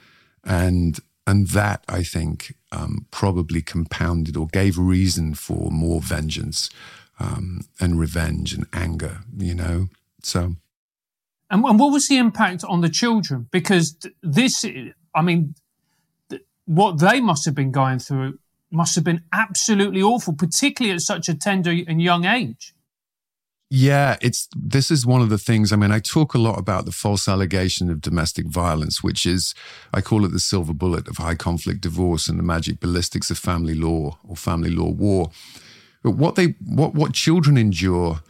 [0.44, 6.70] and and that I think um, probably compounded or gave reason for more vengeance
[7.18, 9.20] um, and revenge and anger.
[9.36, 9.88] You know,
[10.22, 10.56] so
[11.50, 13.48] and, and what was the impact on the children?
[13.50, 14.64] Because this,
[15.14, 15.54] I mean,
[16.64, 18.38] what they must have been going through
[18.70, 22.72] must have been absolutely awful, particularly at such a tender and young age.
[23.72, 25.72] Yeah, it's this is one of the things.
[25.72, 29.54] I mean, I talk a lot about the false allegation of domestic violence, which is
[29.94, 33.38] I call it the silver bullet of high conflict divorce and the magic ballistics of
[33.38, 35.30] family law or family law war.
[36.02, 38.20] But what they what what children endure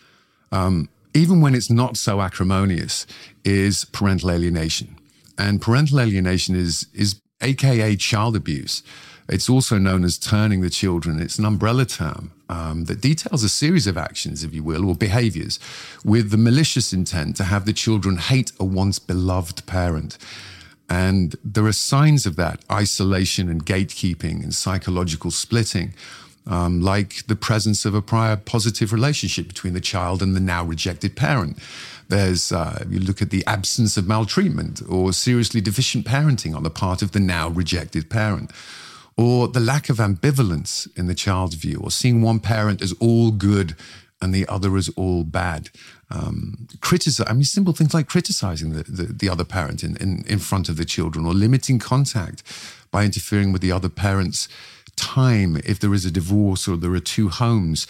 [0.53, 3.07] um, even when it's not so acrimonious,
[3.45, 4.97] is parental alienation.
[5.39, 8.83] And parental alienation is, is AKA child abuse.
[9.29, 11.21] It's also known as turning the children.
[11.21, 14.95] It's an umbrella term um, that details a series of actions, if you will, or
[14.95, 15.59] behaviors
[16.05, 20.19] with the malicious intent to have the children hate a once beloved parent.
[20.89, 25.95] And there are signs of that isolation and gatekeeping and psychological splitting
[26.47, 30.65] um, like the presence of a prior positive relationship between the child and the now
[30.65, 31.59] rejected parent.
[32.09, 36.71] There's, uh, you look at the absence of maltreatment or seriously deficient parenting on the
[36.71, 38.51] part of the now rejected parent,
[39.17, 43.31] or the lack of ambivalence in the child's view, or seeing one parent as all
[43.31, 43.77] good
[44.23, 45.71] and the other as all bad.
[46.11, 50.25] Um, criticize, I mean, simple things like criticizing the, the, the other parent in, in,
[50.27, 52.43] in front of the children or limiting contact
[52.91, 54.49] by interfering with the other parent's
[54.97, 57.87] time if there is a divorce or there are two homes.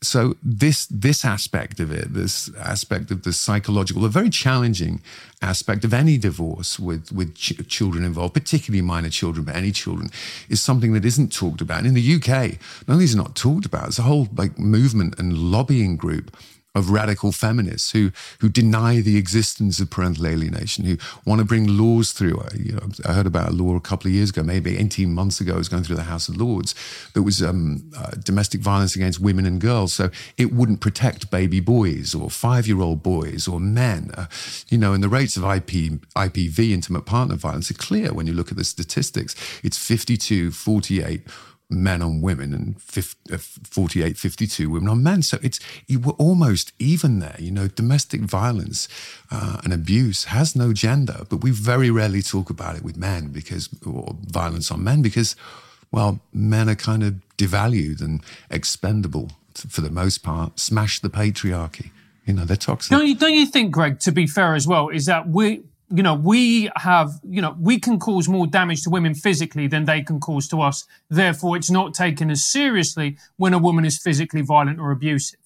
[0.00, 5.00] So this this aspect of it, this aspect of the psychological, a very challenging
[5.40, 10.10] aspect of any divorce with with ch- children involved, particularly minor children, but any children,
[10.48, 11.78] is something that isn't talked about.
[11.78, 14.58] And in the UK, none of these are not talked about, it's a whole like
[14.58, 16.36] movement and lobbying group
[16.74, 21.66] of radical feminists who who deny the existence of parental alienation, who want to bring
[21.66, 22.40] laws through.
[22.40, 25.12] I, you know, I heard about a law a couple of years ago, maybe 18
[25.12, 26.74] months ago, it was going through the House of Lords,
[27.12, 29.92] that was um, uh, domestic violence against women and girls.
[29.92, 34.10] So it wouldn't protect baby boys or five-year-old boys or men.
[34.14, 34.26] Uh,
[34.68, 38.32] you know, and the rates of IP, IPV, intimate partner violence, are clear when you
[38.32, 39.34] look at the statistics.
[39.62, 41.22] It's 52, 48,
[41.72, 45.22] men on women and 50, uh, 48, 52 women on men.
[45.22, 47.36] So it's you were almost even there.
[47.38, 48.88] You know, domestic violence
[49.30, 53.28] uh, and abuse has no gender, but we very rarely talk about it with men
[53.28, 55.34] because, or violence on men because,
[55.90, 60.58] well, men are kind of devalued and expendable for the most part.
[60.58, 61.90] Smash the patriarchy.
[62.26, 62.90] You know, they're toxic.
[62.90, 65.62] Don't you, don't you think, Greg, to be fair as well, is that we
[65.94, 69.84] you know, we have, you know, we can cause more damage to women physically than
[69.84, 70.86] they can cause to us.
[71.10, 75.38] Therefore, it's not taken as seriously when a woman is physically violent or abusive.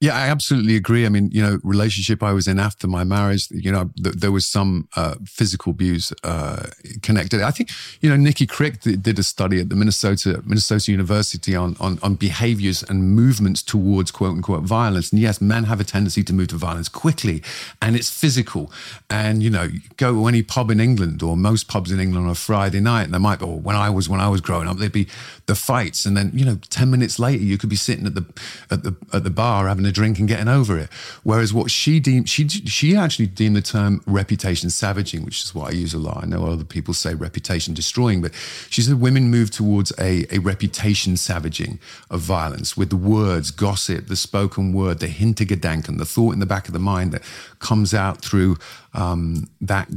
[0.00, 1.06] Yeah, I absolutely agree.
[1.06, 4.30] I mean, you know, relationship I was in after my marriage, you know, th- there
[4.30, 6.68] was some uh, physical abuse uh,
[7.02, 7.42] connected.
[7.42, 11.76] I think, you know, Nicki Crick did a study at the Minnesota Minnesota University on,
[11.80, 15.10] on on behaviors and movements towards quote unquote violence.
[15.10, 17.42] And yes, men have a tendency to move to violence quickly,
[17.82, 18.70] and it's physical.
[19.10, 22.30] And you know, go to any pub in England or most pubs in England on
[22.30, 24.76] a Friday night, and there might, or when I was when I was growing up,
[24.76, 25.08] there'd be
[25.46, 28.24] the fights, and then you know, ten minutes later, you could be sitting at the
[28.70, 30.92] at the at the bar having a drink and getting over it.
[31.22, 35.70] Whereas what she deemed, she she actually deemed the term reputation savaging, which is what
[35.70, 36.22] I use a lot.
[36.22, 38.32] I know other people say reputation destroying, but
[38.70, 41.78] she said women move towards a, a reputation savaging
[42.10, 46.46] of violence with the words, gossip, the spoken word, the hintergedanken, the thought in the
[46.46, 47.22] back of the mind that
[47.58, 48.56] comes out through
[48.94, 49.88] um, that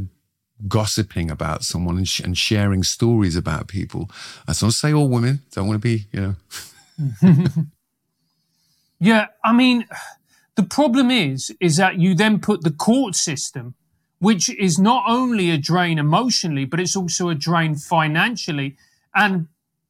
[0.68, 4.10] gossiping about someone and, sh- and, sharing stories about people.
[4.48, 7.64] I don't say all women, don't want to be, you know.
[9.04, 9.86] Yeah, I mean,
[10.56, 13.74] the problem is, is that you then put the court system,
[14.20, 18.78] which is not only a drain emotionally, but it's also a drain financially.
[19.16, 19.48] And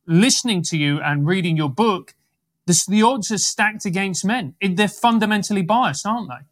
[0.07, 2.15] listening to you and reading your book,
[2.67, 4.55] This, the odds are stacked against men.
[4.61, 6.45] It, they're fundamentally biased, aren't they?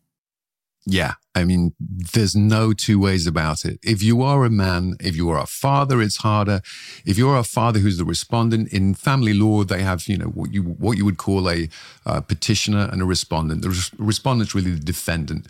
[0.85, 1.13] Yeah.
[1.35, 3.79] I mean, there's no two ways about it.
[3.83, 6.61] If you are a man, if you are a father, it's harder.
[7.05, 10.51] If you're a father who's the respondent in family law, they have, you know, what
[10.51, 11.69] you, what you would call a
[12.05, 13.61] uh, petitioner and a respondent.
[13.61, 15.45] The res- respondent's really the defendant.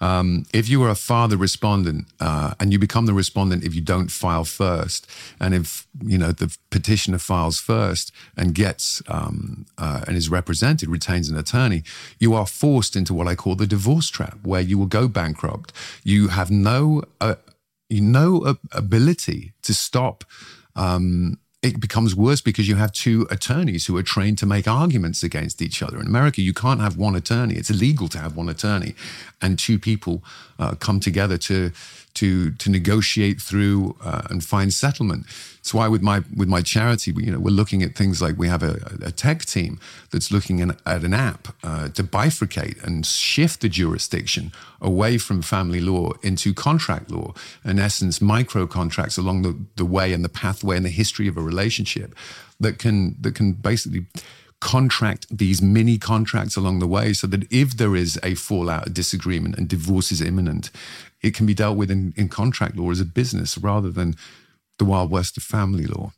[0.00, 3.80] Um, if you are a father respondent uh, and you become the respondent if you
[3.80, 5.06] don't file first,
[5.38, 10.88] and if you know the petitioner files first and gets um, uh, and is represented,
[10.88, 11.82] retains an attorney,
[12.18, 15.72] you are forced into what I call the divorce trap, where you will go bankrupt.
[16.02, 17.36] You have no uh,
[17.90, 20.24] no ability to stop.
[20.76, 25.22] Um, it becomes worse because you have two attorneys who are trained to make arguments
[25.22, 26.00] against each other.
[26.00, 27.54] In America, you can't have one attorney.
[27.54, 28.94] It's illegal to have one attorney,
[29.42, 30.24] and two people
[30.60, 31.72] uh, come together to
[32.12, 35.26] to to negotiate through uh, and find settlement.
[35.56, 38.36] That's why with my with my charity, we, you know, we're looking at things like
[38.38, 39.78] we have a, a tech team
[40.10, 45.42] that's looking in, at an app uh, to bifurcate and shift the jurisdiction away from
[45.42, 47.32] family law into contract law.
[47.64, 51.36] In essence, micro contracts along the, the way and the pathway and the history of
[51.36, 52.14] a relationship
[52.58, 54.06] that can that can basically
[54.60, 58.90] contract these mini contracts along the way so that if there is a fallout, a
[58.90, 60.70] disagreement, and divorce is imminent,
[61.22, 64.14] it can be dealt with in, in contract law as a business rather than
[64.78, 66.12] the Wild West of family law.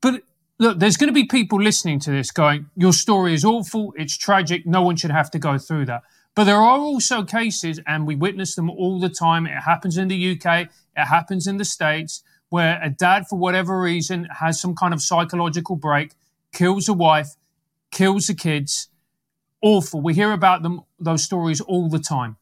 [0.00, 0.22] But
[0.58, 4.16] look, there's going to be people listening to this going, Your story is awful, it's
[4.16, 6.02] tragic, no one should have to go through that.
[6.34, 9.46] But there are also cases, and we witness them all the time.
[9.46, 13.80] It happens in the UK, it happens in the States, where a dad, for whatever
[13.80, 16.12] reason, has some kind of psychological break,
[16.52, 17.36] kills a wife,
[17.94, 18.90] kills the kids.
[19.62, 20.02] Awful.
[20.02, 22.36] We hear about them, those stories all the time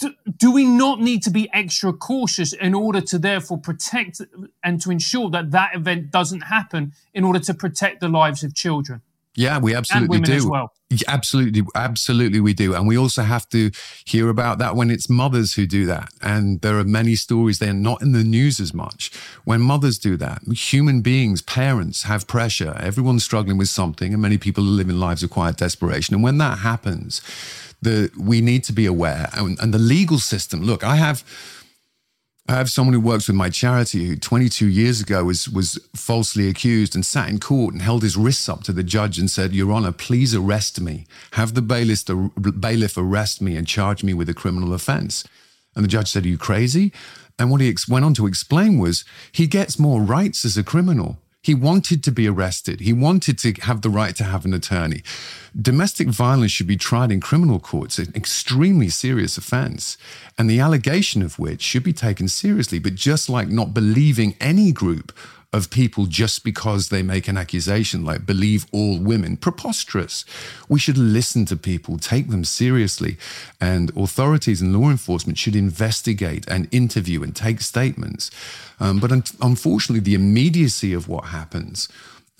[0.00, 4.20] do, do we not need to be extra cautious in order to therefore protect
[4.64, 8.54] and to ensure that that event doesn't happen in order to protect the lives of
[8.54, 9.02] children?
[9.36, 10.50] Yeah, we absolutely do.
[10.50, 10.72] Well.
[11.06, 12.74] Absolutely, absolutely, we do.
[12.74, 13.70] And we also have to
[14.04, 16.08] hear about that when it's mothers who do that.
[16.20, 19.12] And there are many stories, they're not in the news as much.
[19.44, 22.76] When mothers do that, human beings, parents have pressure.
[22.80, 26.14] Everyone's struggling with something, and many people are living lives of quiet desperation.
[26.14, 27.22] And when that happens,
[27.80, 30.62] the we need to be aware and, and the legal system.
[30.62, 31.22] Look, I have.
[32.50, 36.48] I have someone who works with my charity who 22 years ago was, was falsely
[36.48, 39.54] accused and sat in court and held his wrists up to the judge and said,
[39.54, 41.06] Your Honor, please arrest me.
[41.34, 45.22] Have the bailiff, the bailiff arrest me and charge me with a criminal offense.
[45.76, 46.92] And the judge said, Are you crazy?
[47.38, 50.64] And what he ex- went on to explain was he gets more rights as a
[50.64, 52.80] criminal he wanted to be arrested.
[52.80, 55.02] He wanted to have the right to have an attorney.
[55.60, 59.96] Domestic violence should be tried in criminal courts, an extremely serious offense,
[60.36, 62.78] and the allegation of which should be taken seriously.
[62.78, 65.12] But just like not believing any group
[65.52, 69.36] of people just because they make an accusation like believe all women.
[69.36, 70.24] Preposterous.
[70.68, 73.16] We should listen to people, take them seriously,
[73.60, 78.30] and authorities and law enforcement should investigate and interview and take statements.
[78.78, 81.88] Um, but un- unfortunately, the immediacy of what happens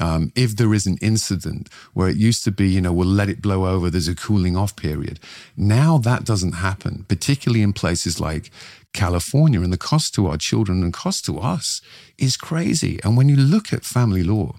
[0.01, 3.29] um, if there is an incident where it used to be, you know, we'll let
[3.29, 5.20] it blow over, there's a cooling off period.
[5.57, 8.51] Now that doesn't happen, particularly in places like
[8.92, 9.61] California.
[9.61, 11.81] And the cost to our children and cost to us
[12.18, 12.98] is crazy.
[13.05, 14.57] And when you look at family law,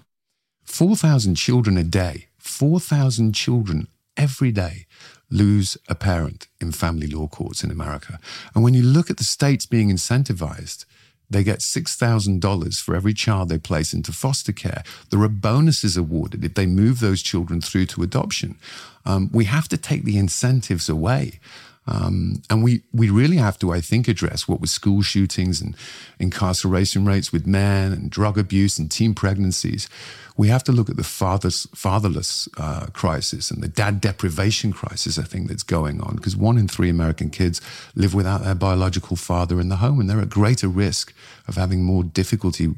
[0.64, 4.86] 4,000 children a day, 4,000 children every day
[5.30, 8.18] lose a parent in family law courts in America.
[8.54, 10.84] And when you look at the states being incentivized,
[11.32, 14.82] they get $6,000 for every child they place into foster care.
[15.10, 18.58] There are bonuses awarded if they move those children through to adoption.
[19.06, 21.40] Um, we have to take the incentives away.
[21.86, 25.76] Um, and we, we really have to, I think, address what with school shootings and
[26.18, 29.88] incarceration rates with men and drug abuse and teen pregnancies.
[30.36, 35.18] We have to look at the fathers, fatherless uh, crisis and the dad deprivation crisis,
[35.18, 36.16] I think, that's going on.
[36.16, 37.60] Because one in three American kids
[37.94, 41.12] live without their biological father in the home, and they're at greater risk
[41.48, 42.70] of having more difficulty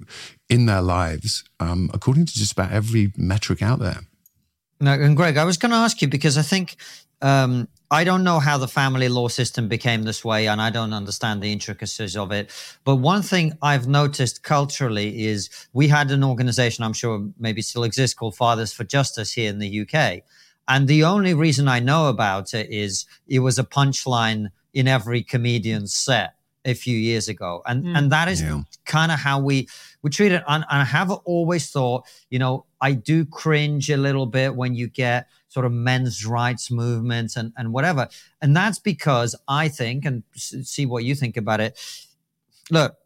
[0.48, 4.00] in their lives, um, according to just about every metric out there.
[4.80, 6.76] No, and Greg, I was going to ask you because I think
[7.22, 10.92] um, I don't know how the family law system became this way, and I don't
[10.92, 12.50] understand the intricacies of it.
[12.82, 17.84] But one thing I've noticed culturally is we had an organization, I'm sure maybe still
[17.84, 20.24] exists, called Fathers for Justice here in the UK.
[20.66, 25.22] And the only reason I know about it is it was a punchline in every
[25.22, 26.34] comedian's set
[26.64, 27.62] a few years ago.
[27.64, 27.96] And mm.
[27.96, 28.62] and that is yeah.
[28.86, 29.68] kind of how we
[30.02, 30.42] we treat it.
[30.48, 34.74] And, and I have always thought, you know, I do cringe a little bit when
[34.74, 38.08] you get sort of men's rights movements and, and whatever.
[38.42, 41.78] And that's because I think, and see what you think about it.
[42.72, 42.96] Look,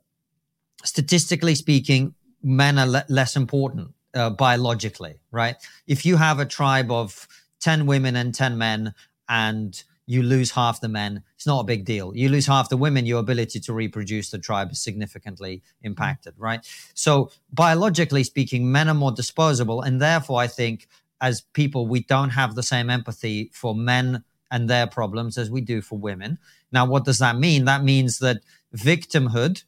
[0.82, 5.56] statistically speaking, men are le- less important uh, biologically, right?
[5.86, 7.28] If you have a tribe of
[7.60, 8.94] 10 women and 10 men
[9.28, 12.16] and you lose half the men, it's not a big deal.
[12.16, 16.66] You lose half the women, your ability to reproduce the tribe is significantly impacted, right?
[16.94, 19.82] So, biologically speaking, men are more disposable.
[19.82, 20.88] And therefore, I think
[21.20, 25.60] as people, we don't have the same empathy for men and their problems as we
[25.60, 26.38] do for women.
[26.72, 27.64] Now, what does that mean?
[27.64, 28.38] That means that
[28.76, 29.64] victimhood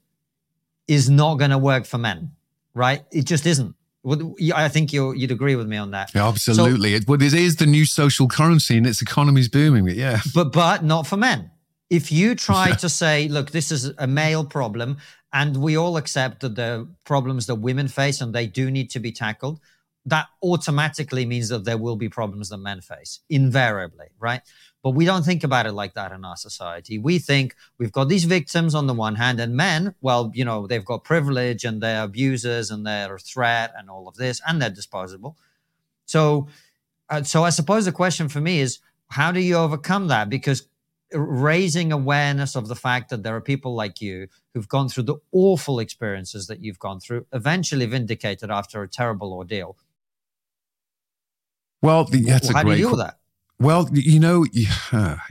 [0.86, 2.32] is not going to work for men,
[2.74, 3.02] right?
[3.10, 3.74] It just isn't.
[4.54, 6.14] I think you would agree with me on that.
[6.14, 6.92] Yeah, absolutely.
[6.92, 9.84] So, it, well, it is the new social currency, and its economy's booming.
[9.84, 11.50] But yeah, but but not for men.
[11.90, 14.96] If you try to say, look, this is a male problem,
[15.32, 19.00] and we all accept that the problems that women face and they do need to
[19.00, 19.60] be tackled,
[20.06, 24.40] that automatically means that there will be problems that men face, invariably, right?
[24.82, 26.98] But we don't think about it like that in our society.
[26.98, 30.66] We think we've got these victims on the one hand, and men, well, you know,
[30.66, 34.60] they've got privilege and they're abusers and they're a threat and all of this, and
[34.60, 35.36] they're disposable.
[36.06, 36.48] So,
[37.10, 38.78] uh, so I suppose the question for me is,
[39.08, 40.30] how do you overcome that?
[40.30, 40.66] Because
[41.12, 45.16] raising awareness of the fact that there are people like you who've gone through the
[45.32, 49.76] awful experiences that you've gone through, eventually vindicated after a terrible ordeal.
[51.82, 52.74] Well, that's well, a how great.
[52.74, 53.16] do you deal with that?
[53.60, 54.66] Well, you know, you,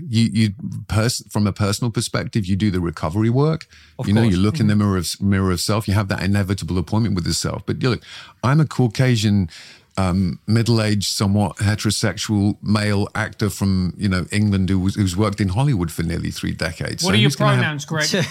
[0.07, 0.49] you
[0.87, 3.65] pers- from a personal perspective, you do the recovery work.
[3.97, 4.35] Of you know, course.
[4.35, 4.83] you look in the mm-hmm.
[4.83, 5.87] mirror of mirror of self.
[5.87, 7.61] You have that inevitable appointment with yourself.
[7.61, 7.65] self.
[7.65, 8.03] But look,
[8.43, 9.49] I'm a Caucasian,
[9.97, 15.49] um, middle-aged, somewhat heterosexual male actor from you know England who was, who's worked in
[15.49, 17.03] Hollywood for nearly three decades.
[17.03, 18.25] What so are your pronouns, have- Greg?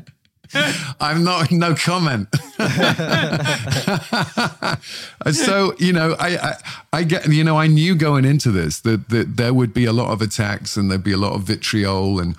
[1.00, 2.28] I'm not no comment.
[5.32, 6.54] so you know, I, I,
[6.92, 9.92] I get you know I knew going into this that that there would be a
[9.92, 12.36] lot of attacks and there'd be a lot of vitriol and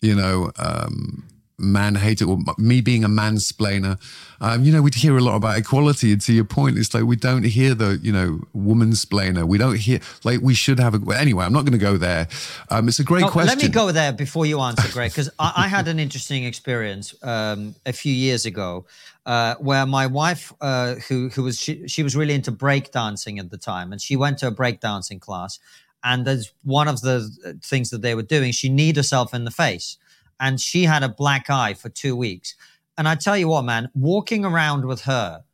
[0.00, 1.24] you know um,
[1.62, 3.98] man hater or me being a mansplainer.
[4.40, 6.12] Um, you know, we'd hear a lot about equality.
[6.12, 9.44] And to your point, it's like we don't hear the, you know, woman splainer.
[9.44, 12.28] We don't hear, like, we should have a, anyway, I'm not going to go there.
[12.68, 13.56] Um, it's a great question.
[13.56, 17.14] Let me go there before you answer, Greg, because I, I, had an interesting experience
[17.22, 18.84] um, a few years ago
[19.26, 23.50] uh, where my wife, uh, who, who was, she, she was really into breakdancing at
[23.50, 25.60] the time, and she went to a breakdancing class.
[26.04, 29.52] And as one of the things that they were doing, she kneed herself in the
[29.52, 29.98] face
[30.42, 32.56] and she had a black eye for two weeks.
[32.98, 35.44] And I tell you what, man, walking around with her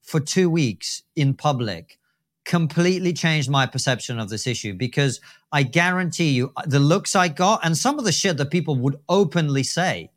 [0.00, 1.98] for two weeks in public
[2.44, 5.20] completely changed my perception of this issue because
[5.52, 8.98] I guarantee you the looks I got and some of the shit that people would
[9.08, 10.10] openly say.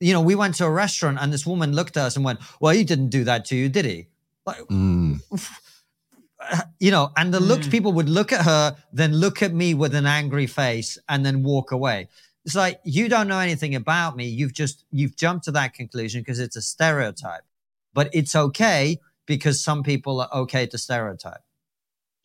[0.00, 2.40] You know, we went to a restaurant and this woman looked at us and went,
[2.60, 4.08] Well, he didn't do that to you, did he?
[4.44, 5.20] Like, mm.
[6.80, 7.70] you know, and the looks mm.
[7.70, 11.42] people would look at her, then look at me with an angry face and then
[11.42, 12.08] walk away.
[12.44, 14.26] It's like you don't know anything about me.
[14.26, 17.42] You've just you've jumped to that conclusion because it's a stereotype.
[17.94, 21.40] But it's okay because some people are okay to stereotype.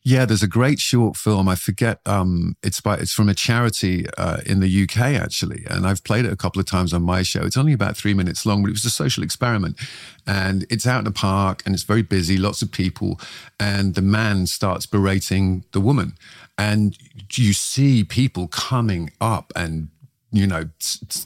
[0.01, 1.49] Yeah, there's a great short film.
[1.49, 1.99] I forget.
[2.05, 6.25] Um, it's by it's from a charity uh, in the UK actually, and I've played
[6.25, 7.41] it a couple of times on my show.
[7.41, 9.77] It's only about three minutes long, but it was a social experiment,
[10.25, 13.19] and it's out in a park and it's very busy, lots of people,
[13.59, 16.13] and the man starts berating the woman,
[16.57, 16.97] and
[17.33, 19.89] you see people coming up and
[20.31, 20.69] you know,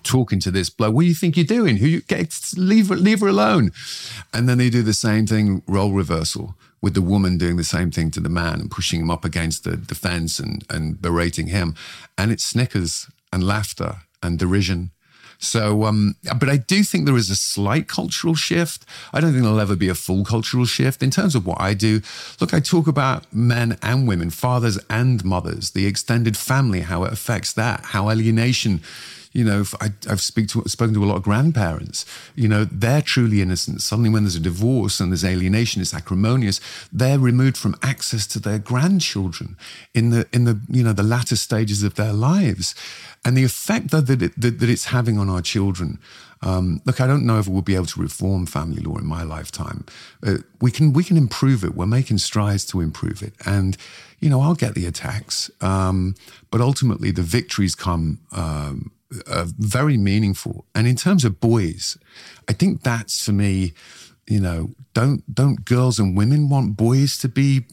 [0.04, 0.96] talking to this bloke.
[0.96, 1.78] What do you think you're doing?
[1.78, 2.34] Who you get?
[2.56, 3.72] Leave leave her alone.
[4.34, 7.92] And then they do the same thing, role reversal, with the woman doing the same
[7.92, 11.48] thing to the man and pushing him up against the, the fence and and berating
[11.48, 11.76] him.
[12.18, 14.92] And it's snickers and laughter and derision
[15.44, 18.86] so, um, but I do think there is a slight cultural shift.
[19.12, 21.74] I don't think there'll ever be a full cultural shift in terms of what I
[21.74, 22.02] do.
[22.40, 27.12] Look, I talk about men and women, fathers and mothers, the extended family, how it
[27.12, 28.82] affects that, how alienation
[29.34, 32.06] you know, I, have speak to, spoken to a lot of grandparents.
[32.36, 33.82] You know, they're truly innocent.
[33.82, 36.62] Suddenly, when there's a divorce and there's alienation, it's acrimonious.
[36.92, 39.58] They're removed from access to their grandchildren
[39.94, 42.76] in the in the you know the latter stages of their lives,
[43.26, 46.00] and the effect that that, it, that, that it's having on our children.
[46.44, 49.24] Um, look, I don't know if we'll be able to reform family law in my
[49.24, 49.86] lifetime.
[50.22, 51.74] Uh, we can we can improve it.
[51.74, 53.78] We're making strides to improve it, and
[54.20, 56.16] you know I'll get the attacks, um,
[56.52, 58.92] but ultimately the victories come um,
[59.28, 60.66] uh, very meaningful.
[60.76, 61.98] And in terms of boys,
[62.48, 63.74] I think that's for me.
[64.28, 67.66] You know, don't don't girls and women want boys to be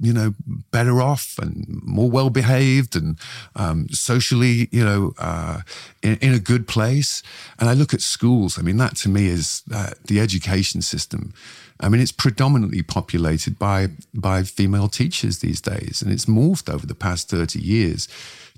[0.00, 0.34] you know,
[0.70, 3.18] better off and more well behaved and
[3.54, 5.60] um, socially, you know, uh,
[6.02, 7.22] in, in, a good place.
[7.58, 8.58] And I look at schools.
[8.58, 11.34] I mean, that to me is uh, the education system.
[11.80, 16.86] I mean, it's predominantly populated by by female teachers these days, and it's morphed over
[16.86, 18.08] the past thirty years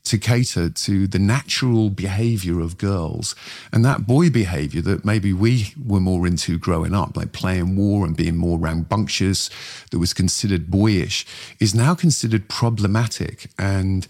[0.05, 3.37] to cater to the natural behavior of girls
[3.73, 8.05] and that boy behavior that maybe we were more into growing up, like playing war
[8.05, 9.49] and being more rambunctious,
[9.91, 11.25] that was considered boyish,
[11.61, 13.49] is now considered problematic.
[13.59, 14.09] And,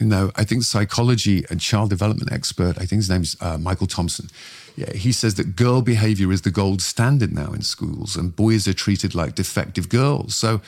[0.00, 3.86] you know, I think psychology and child development expert, I think his name's uh, Michael
[3.86, 4.28] Thompson.
[4.76, 8.66] Yeah, he says that girl behavior is the gold standard now in schools and boys
[8.66, 10.34] are treated like defective girls.
[10.34, 10.60] So,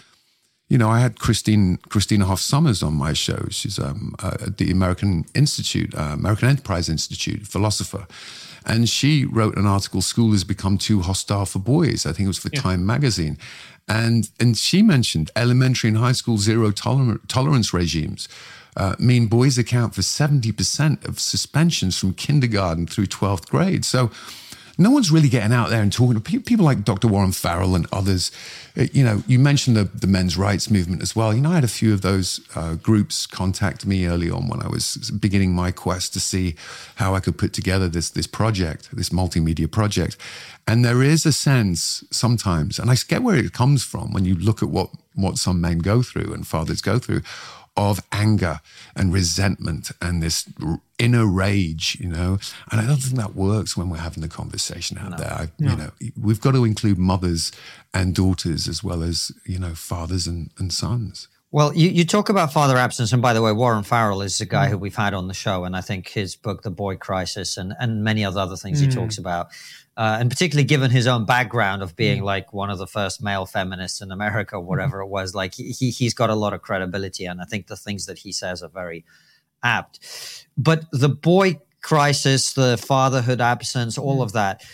[0.69, 3.47] you know, I had Christine Christina Hoff Sommers on my show.
[3.51, 8.07] She's um, uh, at the American Institute, uh, American Enterprise Institute, philosopher,
[8.65, 10.01] and she wrote an article.
[10.01, 12.07] School has become too hostile for boys.
[12.07, 12.61] I think it was for yeah.
[12.61, 13.37] Time magazine,
[13.87, 18.29] and and she mentioned elementary and high school zero toler- tolerance regimes.
[18.75, 23.85] Uh, mean boys account for 70% of suspensions from kindergarten through 12th grade.
[23.85, 24.11] So,
[24.79, 27.09] no one's really getting out there and talking to people like Dr.
[27.09, 28.31] Warren Farrell and others.
[28.77, 31.35] Uh, you know, you mentioned the, the men's rights movement as well.
[31.35, 34.63] You know, I had a few of those uh, groups contact me early on when
[34.63, 36.55] I was beginning my quest to see
[36.97, 40.17] how I could put together this this project, this multimedia project.
[40.67, 44.35] And there is a sense sometimes, and I get where it comes from when you
[44.35, 47.23] look at what what some men go through and fathers go through
[47.77, 48.61] of anger
[48.95, 50.49] and resentment and this
[50.99, 52.39] inner rage, you know.
[52.71, 55.17] And I don't think that works when we're having the conversation out no.
[55.17, 55.33] there.
[55.33, 55.71] I, no.
[55.71, 57.53] You know, we've got to include mothers
[57.95, 61.29] and daughters as well as you know fathers and, and sons.
[61.51, 64.47] Well, you, you talk about father absence, and by the way, Warren Farrell is a
[64.47, 64.71] guy mm.
[64.71, 67.75] who we've had on the show, and I think his book, The Boy Crisis, and
[67.79, 68.87] and many other other things mm.
[68.87, 69.49] he talks about
[69.97, 72.25] uh, and particularly given his own background of being mm.
[72.25, 74.67] like one of the first male feminists in America, mm-hmm.
[74.67, 77.77] whatever it was, like he he's got a lot of credibility, and I think the
[77.77, 79.05] things that he says are very
[79.63, 80.47] apt.
[80.57, 84.25] But the boy crisis, the fatherhood absence, all mm.
[84.25, 84.65] of that.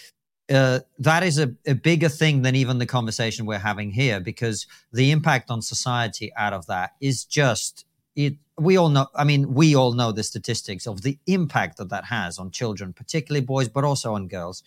[0.51, 4.67] Uh, that is a, a bigger thing than even the conversation we're having here because
[4.95, 7.85] the impact on society out of that is just
[8.17, 11.91] it we all know i mean we all know the statistics of the impact that
[11.91, 14.63] that has on children particularly boys but also on girls.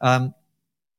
[0.00, 0.34] Um,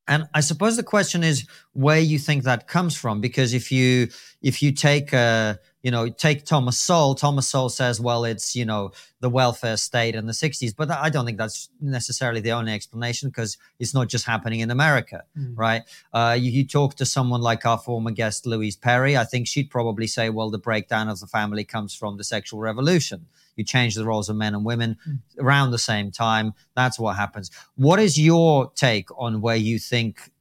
[0.08, 4.10] and i suppose the question is where you think that comes from because if you
[4.42, 7.14] if you take a you know, take Thomas Sowell.
[7.14, 10.74] Thomas Sowell says, well, it's, you know, the welfare state in the 60s.
[10.76, 14.72] But I don't think that's necessarily the only explanation because it's not just happening in
[14.72, 15.52] America, mm.
[15.56, 15.84] right?
[16.14, 19.18] Uh, you, you, talk to someone like our former guest, Louise Perry.
[19.18, 22.62] I think she'd probably say, well, the breakdown of the family comes from the sexual
[22.62, 23.26] revolution.
[23.58, 25.20] You change the roles of men and women mm.
[25.38, 26.54] around the same time.
[26.76, 27.52] That's what happens.
[27.76, 30.32] What is your take on where you think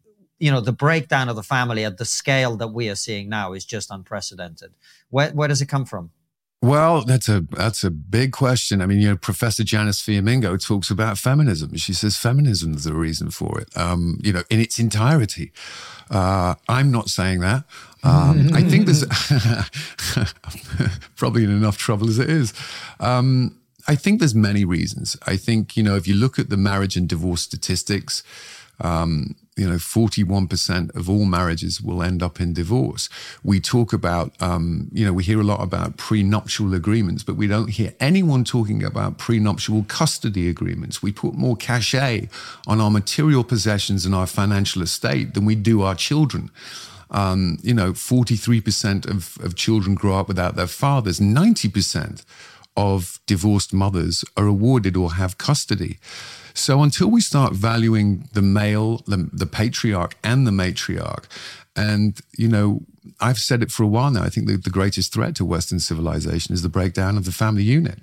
[0.43, 3.53] you know the breakdown of the family at the scale that we are seeing now
[3.53, 4.73] is just unprecedented
[5.11, 6.11] where, where does it come from
[6.65, 8.81] well, that's a that's a big question.
[8.81, 11.77] I mean, you know, Professor Janice Fiamengo talks about feminism.
[11.77, 13.77] She says feminism is the reason for it.
[13.77, 15.51] Um, you know, in its entirety.
[16.09, 17.65] Uh, I'm not saying that.
[18.05, 19.05] Um, I think there's
[21.17, 22.55] probably in enough trouble as it is.
[23.01, 25.17] Um, I think there's many reasons.
[25.27, 28.23] I think you know if you look at the marriage and divorce statistics,
[28.81, 33.11] um, you know, 41% of all marriages will end up in divorce.
[33.45, 37.47] We talk about, um, you know, we hear a lot about prenuptial agreements, but we
[37.47, 41.03] don't hear anyone talking about prenuptial custody agreements.
[41.03, 42.31] We put more cachet
[42.67, 46.51] on our material possessions and our financial estate than we do our children.
[47.11, 52.25] Um, you know, 43% of, of children grow up without their fathers, 90%
[52.77, 55.99] of divorced mothers are awarded or have custody.
[56.55, 61.25] So until we start valuing the male, the, the patriarch and the matriarch,
[61.75, 62.83] and, you know,
[63.21, 64.23] I've said it for a while now.
[64.23, 67.63] I think the, the greatest threat to Western civilization is the breakdown of the family
[67.63, 67.99] unit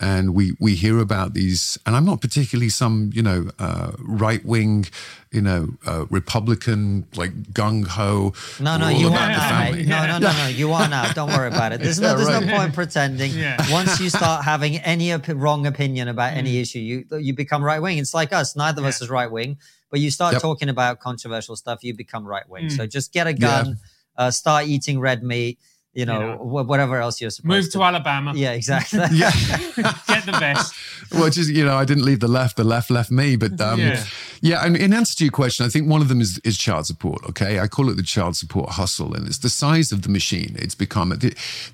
[0.00, 4.44] and we we hear about these and i'm not particularly some you know uh, right
[4.44, 4.84] wing
[5.30, 10.46] you know uh, republican like gung-ho no no you are now no no no no
[10.48, 12.44] you are now don't worry about it there's no there's right.
[12.44, 13.56] no point pretending yeah.
[13.70, 16.38] once you start having any op- wrong opinion about mm.
[16.38, 18.88] any issue you you become right wing it's like us neither of yeah.
[18.88, 19.56] us is right wing
[19.90, 20.42] but you start yep.
[20.42, 22.72] talking about controversial stuff you become right wing mm.
[22.72, 23.78] so just get a gun
[24.16, 25.58] uh, start eating red meat
[25.94, 27.70] you know, you know, whatever else you're supposed move to.
[27.78, 28.32] to Alabama.
[28.34, 28.98] Yeah, exactly.
[29.12, 29.30] yeah,
[30.08, 30.74] get the best.
[31.12, 33.36] Well, just you know, I didn't leave the left; the left left me.
[33.36, 34.04] But um, yeah.
[34.40, 36.86] yeah, and in answer to your question, I think one of them is is child
[36.86, 37.24] support.
[37.28, 40.56] Okay, I call it the child support hustle, and it's the size of the machine.
[40.58, 41.16] It's become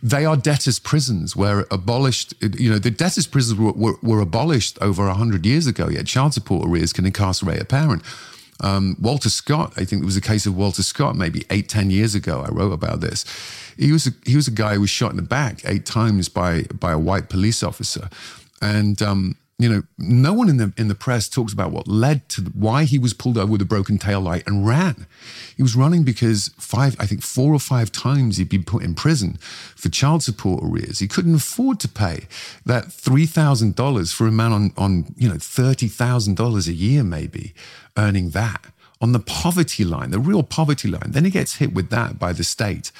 [0.03, 2.35] they are debtors' prisons where abolished.
[2.41, 5.89] You know, the debtors' prisons were, were, were abolished over hundred years ago.
[5.89, 8.03] Yet child support arrears can incarcerate a parent.
[8.63, 11.91] Um, Walter Scott, I think it was a case of Walter Scott, maybe eight, ten
[11.91, 12.45] years ago.
[12.47, 13.25] I wrote about this
[13.81, 16.29] he was a, he was a guy who was shot in the back eight times
[16.29, 18.09] by by a white police officer,
[18.61, 22.29] and um, you know, no one in the in the press talks about what led
[22.31, 25.07] to the, why he was pulled over with a broken tail light and ran.
[25.57, 28.95] He was running because five, I think, four or five times he'd been put in
[28.95, 29.39] prison
[29.77, 30.99] for child support arrears.
[30.99, 32.27] He couldn't afford to pay
[32.67, 36.75] that three thousand dollars for a man on on you know thirty thousand dollars a
[36.75, 37.55] year, maybe
[37.97, 38.67] earning that
[39.01, 41.11] on the poverty line, the real poverty line.
[41.11, 42.93] Then he gets hit with that by the state,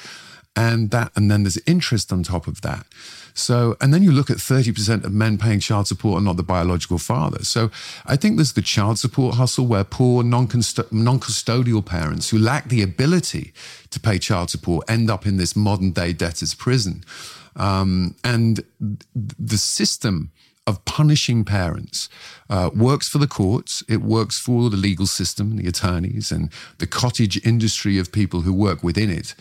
[0.55, 2.85] and that, and then there's interest on top of that.
[3.33, 6.43] So, and then you look at 30% of men paying child support are not the
[6.43, 7.43] biological father.
[7.43, 7.71] So
[8.05, 12.81] I think there's the child support hustle where poor non custodial parents who lack the
[12.81, 13.53] ability
[13.91, 17.03] to pay child support end up in this modern day debtor's prison.
[17.55, 18.63] Um, and
[19.13, 20.31] the system
[20.67, 22.07] of punishing parents
[22.49, 26.87] uh, works for the courts, it works for the legal system, the attorneys, and the
[26.87, 29.33] cottage industry of people who work within it.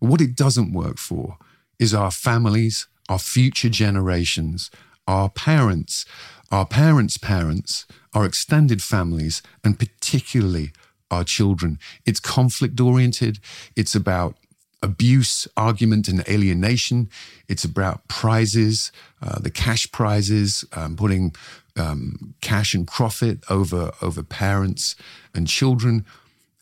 [0.00, 1.38] But what it doesn't work for
[1.78, 4.70] is our families, our future generations,
[5.06, 6.04] our parents,
[6.50, 10.72] our parents' parents, our extended families, and particularly
[11.10, 11.78] our children.
[12.04, 13.38] It's conflict oriented.
[13.76, 14.36] It's about
[14.82, 17.08] abuse, argument, and alienation.
[17.48, 21.34] It's about prizes, uh, the cash prizes, um, putting
[21.76, 24.96] um, cash and profit over over parents
[25.34, 26.04] and children.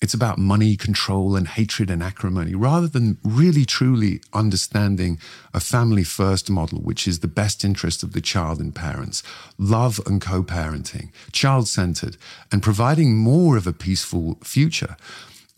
[0.03, 5.18] It's about money, control, and hatred and acrimony, rather than really truly understanding
[5.55, 9.22] a family first model, which is the best interest of the child and parents,
[9.57, 12.18] love and co parenting, child centered,
[12.53, 14.97] and providing more of a peaceful future.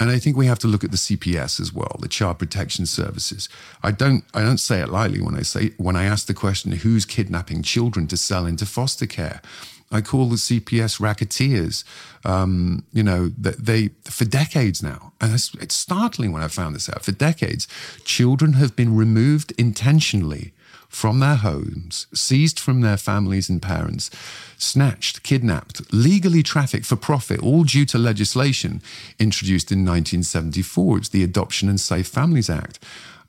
[0.01, 2.87] And I think we have to look at the CPS as well, the Child Protection
[2.87, 3.49] Services.
[3.83, 6.71] I don't, I don't say it lightly when I say when I ask the question,
[6.71, 9.43] who's kidnapping children to sell into foster care?
[9.91, 11.85] I call the CPS racketeers.
[12.25, 16.89] Um, you know, they for decades now, and it's, it's startling when I found this
[16.89, 17.05] out.
[17.05, 17.67] For decades,
[18.05, 20.53] children have been removed intentionally
[20.89, 24.11] from their homes, seized from their families and parents,
[24.57, 28.81] snatched, kidnapped, legally trafficked for profit, all due to legislation
[29.19, 30.99] introduced in 1974.
[30.99, 32.79] It's the Adoption and Safe Families Act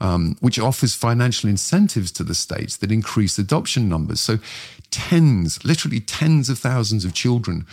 [0.01, 4.21] um, which offers financial incentives to the states that increase adoption numbers.
[4.21, 4.39] So,
[4.91, 7.65] tens, literally tens of thousands of children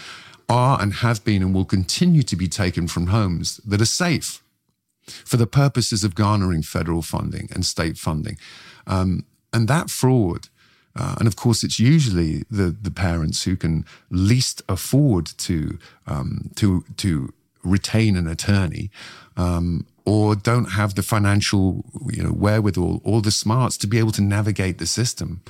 [0.48, 4.42] are and have been and will continue to be taken from homes that are safe
[5.24, 8.38] for the purposes of garnering federal funding and state funding.
[8.86, 10.48] Um, and that fraud,
[10.94, 16.50] uh, and of course, it's usually the, the parents who can least afford to um,
[16.56, 18.90] to to retain an attorney
[19.36, 24.12] um, or don't have the financial you know wherewithal or the smarts to be able
[24.12, 25.42] to navigate the system.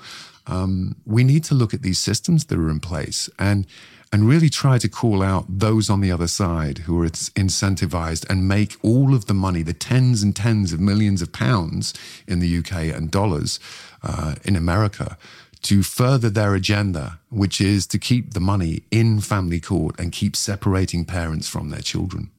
[0.48, 3.66] Um, we need to look at these systems that are in place and
[4.12, 8.48] and really try to call out those on the other side who are incentivized and
[8.48, 11.92] make all of the money, the tens and tens of millions of pounds
[12.26, 13.58] in the UK and dollars
[14.02, 15.18] uh, in America,
[15.62, 20.36] to further their agenda, which is to keep the money in family court and keep
[20.36, 22.30] separating parents from their children.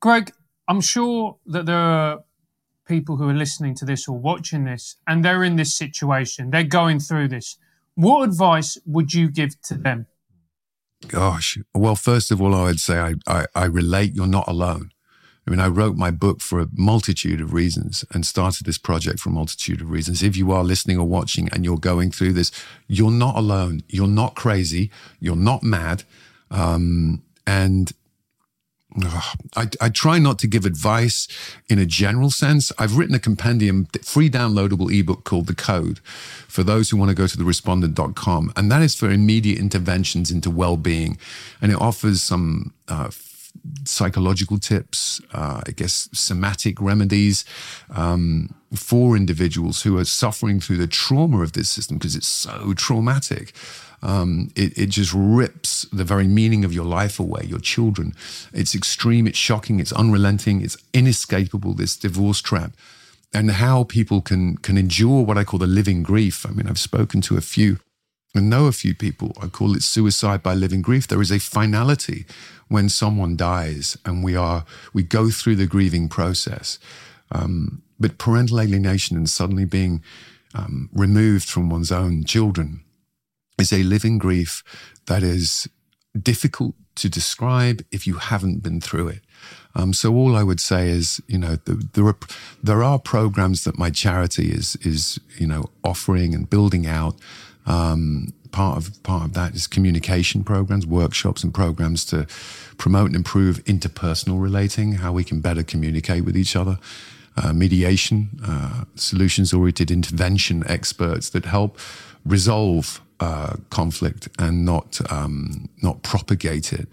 [0.00, 0.32] Greg,
[0.68, 2.20] I'm sure that there are
[2.86, 6.62] people who are listening to this or watching this and they're in this situation, they're
[6.62, 7.56] going through this.
[7.94, 10.06] What advice would you give to them?
[11.06, 14.90] Gosh, well, first of all, I would say I, I, I relate you're not alone.
[15.46, 19.18] I mean, I wrote my book for a multitude of reasons and started this project
[19.18, 20.22] for a multitude of reasons.
[20.22, 22.50] If you are listening or watching and you're going through this,
[22.86, 23.82] you're not alone.
[23.88, 24.90] You're not crazy.
[25.20, 26.04] You're not mad.
[26.50, 27.90] Um, and
[29.54, 31.28] I, I, try not to give advice
[31.68, 32.72] in a general sense.
[32.78, 35.98] I've written a compendium, free downloadable ebook called The Code
[36.48, 38.52] for those who want to go to the respondent.com.
[38.56, 41.18] And that is for immediate interventions into well being.
[41.60, 43.10] And it offers some uh,
[43.84, 47.44] psychological tips, uh, I guess somatic remedies
[47.90, 52.72] um, for individuals who are suffering through the trauma of this system because it's so
[52.74, 53.52] traumatic
[54.02, 58.14] um, it, it just rips the very meaning of your life away, your children.
[58.52, 62.72] It's extreme, it's shocking, it's unrelenting, it's inescapable, this divorce trap.
[63.34, 66.46] And how people can can endure what I call the living grief.
[66.46, 67.78] I mean, I've spoken to a few
[68.34, 69.32] and know a few people.
[69.42, 71.06] I call it suicide by living grief.
[71.06, 72.24] There is a finality
[72.68, 76.78] when someone dies, and we are we go through the grieving process.
[77.30, 80.02] Um, but parental alienation and suddenly being
[80.54, 82.82] um, removed from one's own children
[83.58, 84.62] is a living grief
[85.06, 85.68] that is
[86.20, 89.20] difficult to describe if you haven't been through it.
[89.74, 92.18] Um, so all I would say is, you know, the, there are
[92.62, 97.16] there are programs that my charity is is you know offering and building out.
[97.66, 102.26] Um, part of part of that is communication programs, workshops, and programs to
[102.78, 106.78] promote and improve interpersonal relating, how we can better communicate with each other.
[107.36, 111.78] Uh, mediation, uh, solutions oriented intervention experts that help
[112.24, 116.88] resolve uh, conflict and not um, not propagate it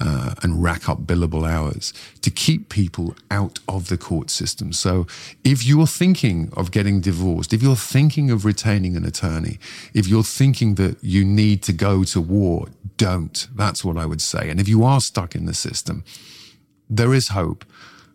[0.00, 4.72] uh, and rack up billable hours to keep people out of the court system.
[4.72, 5.06] So,
[5.44, 9.58] if you're thinking of getting divorced, if you're thinking of retaining an attorney,
[9.94, 12.66] if you're thinking that you need to go to war,
[12.96, 13.46] don't.
[13.54, 14.50] That's what I would say.
[14.50, 16.04] And if you are stuck in the system,
[16.88, 17.64] there is hope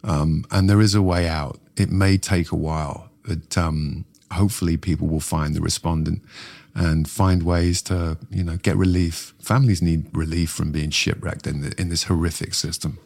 [0.03, 1.59] um, and there is a way out.
[1.77, 6.21] It may take a while, but um, hopefully people will find the respondent
[6.75, 9.33] and find ways to, you know, get relief.
[9.41, 12.99] Families need relief from being shipwrecked in, the, in this horrific system.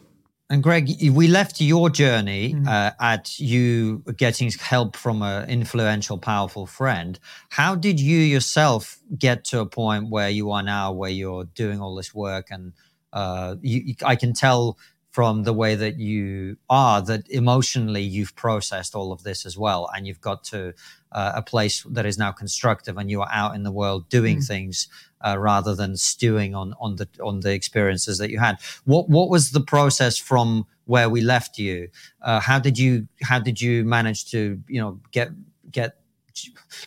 [0.48, 2.68] And Greg, we left your journey mm.
[2.68, 7.18] uh, at you getting help from an influential, powerful friend.
[7.48, 11.80] How did you yourself get to a point where you are now, where you're doing
[11.80, 12.46] all this work?
[12.50, 12.74] And
[13.12, 14.78] uh, you, I can tell
[15.16, 19.88] from the way that you are that emotionally you've processed all of this as well
[19.94, 20.74] and you've got to
[21.12, 24.36] uh, a place that is now constructive and you are out in the world doing
[24.36, 24.46] mm.
[24.46, 24.88] things
[25.26, 28.58] uh, rather than stewing on on the on the experiences that you had.
[28.84, 31.88] What what was the process from where we left you?
[32.20, 35.30] Uh, how did you how did you manage to you know get
[35.70, 35.96] get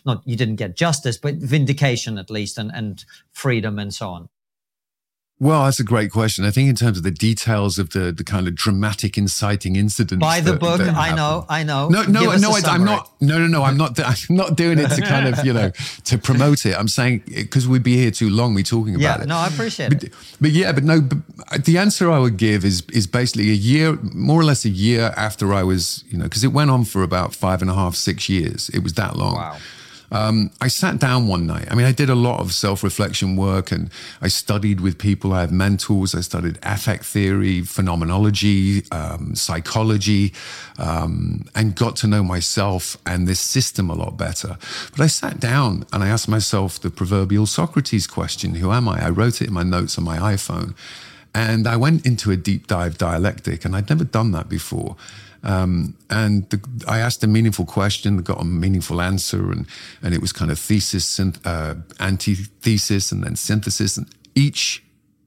[0.06, 4.28] not you didn't get justice but vindication at least and and freedom and so on
[5.40, 6.44] well, that's a great question.
[6.44, 10.20] I think in terms of the details of the the kind of dramatic, inciting incidents.
[10.20, 11.88] By the that, book, that I know, I know.
[11.88, 12.52] No, no, no.
[12.52, 13.10] I, am not.
[13.22, 13.62] No, no, no.
[13.62, 13.98] I'm not.
[14.04, 15.70] I'm not doing it to kind of you know
[16.04, 16.76] to promote it.
[16.78, 19.18] I'm saying eh, because we'd be here too long, we talking about it.
[19.18, 19.28] yeah, it.
[19.28, 20.14] No, I appreciate but, it.
[20.42, 21.00] But yeah, but no.
[21.00, 21.18] But
[21.50, 24.68] uh, the answer I would give is is basically a year, more or less a
[24.68, 27.74] year after I was, you know, because it went on for about five and a
[27.74, 28.68] half, six years.
[28.74, 29.36] It was that long.
[29.36, 29.56] Wow.
[30.10, 31.68] Um, I sat down one night.
[31.70, 33.90] I mean, I did a lot of self reflection work and
[34.20, 35.32] I studied with people.
[35.32, 36.14] I have mentors.
[36.14, 40.32] I studied affect theory, phenomenology, um, psychology,
[40.78, 44.56] um, and got to know myself and this system a lot better.
[44.90, 49.06] But I sat down and I asked myself the proverbial Socrates question Who am I?
[49.06, 50.74] I wrote it in my notes on my iPhone.
[51.32, 54.96] And I went into a deep dive dialectic, and I'd never done that before.
[55.42, 59.66] Um, and the, I asked a meaningful question, got a meaningful answer, and
[60.02, 63.96] and it was kind of thesis, uh, antithesis, and then synthesis.
[63.96, 64.82] And each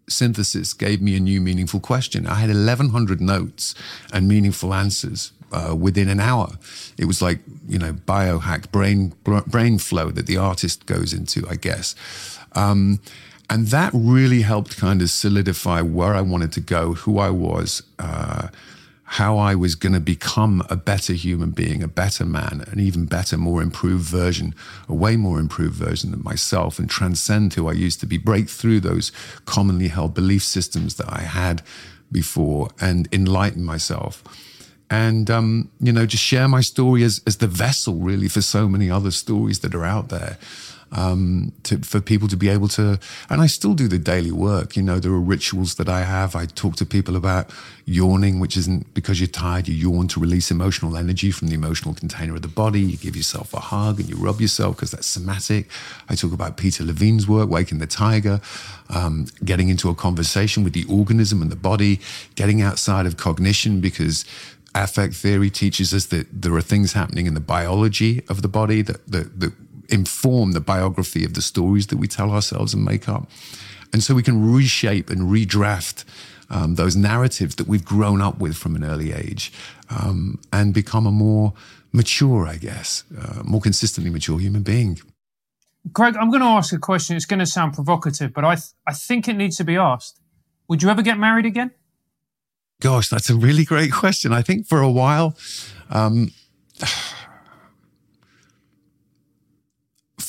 [0.08, 2.28] synthesis gave me a new meaningful question.
[2.28, 3.74] I had 1,100 notes
[4.12, 6.58] and meaningful answers uh, within an hour.
[6.98, 11.56] It was like you know biohack brain brain flow that the artist goes into, I
[11.56, 11.96] guess.
[12.54, 13.00] Um,
[13.50, 17.84] and that really helped kind of solidify where I wanted to go, who I was.
[18.00, 18.48] Uh,
[19.14, 23.06] how I was going to become a better human being, a better man, an even
[23.06, 24.56] better, more improved version,
[24.90, 28.50] a way more improved version of myself, and transcend who I used to be, break
[28.50, 29.12] through those
[29.46, 31.62] commonly held belief systems that I had
[32.12, 34.24] before, and enlighten myself.
[34.90, 38.68] And, um, you know, just share my story as, as the vessel, really, for so
[38.68, 40.40] many other stories that are out there
[40.94, 43.00] um, to, for people to be able to.
[43.30, 44.76] And I still do the daily work.
[44.76, 46.36] You know, there are rituals that I have.
[46.36, 47.50] I talk to people about
[47.86, 51.94] yawning, which isn't because you're tired, you yawn to release emotional energy from the emotional
[51.94, 52.80] container of the body.
[52.80, 55.68] You give yourself a hug and you rub yourself because that's somatic.
[56.08, 58.40] I talk about Peter Levine's work, Waking the Tiger,
[58.90, 62.00] um, getting into a conversation with the organism and the body,
[62.36, 64.26] getting outside of cognition because
[64.76, 68.82] affect theory teaches us that there are things happening in the biology of the body
[68.82, 69.54] that, that, that
[69.94, 73.30] inform the biography of the stories that we tell ourselves and make up.
[73.94, 76.04] And so we can reshape and redraft
[76.50, 79.54] um, those narratives that we've grown up with from an early age
[79.90, 81.54] um, and become a more
[81.92, 85.00] mature, I guess, uh, more consistently mature human being.
[85.92, 87.16] Greg, I'm going to ask a question.
[87.16, 90.20] It's going to sound provocative, but I, th- I think it needs to be asked.
[90.70, 91.72] Would you ever get married again?
[92.82, 94.34] Gosh, that's a really great question.
[94.34, 95.38] I think for a while,
[95.90, 96.32] um,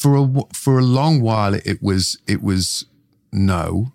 [0.04, 2.84] for a for a long while it was it was
[3.32, 3.90] no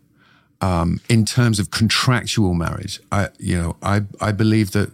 [0.60, 3.00] um, in terms of contractual marriage.
[3.12, 4.90] I you know I I believe that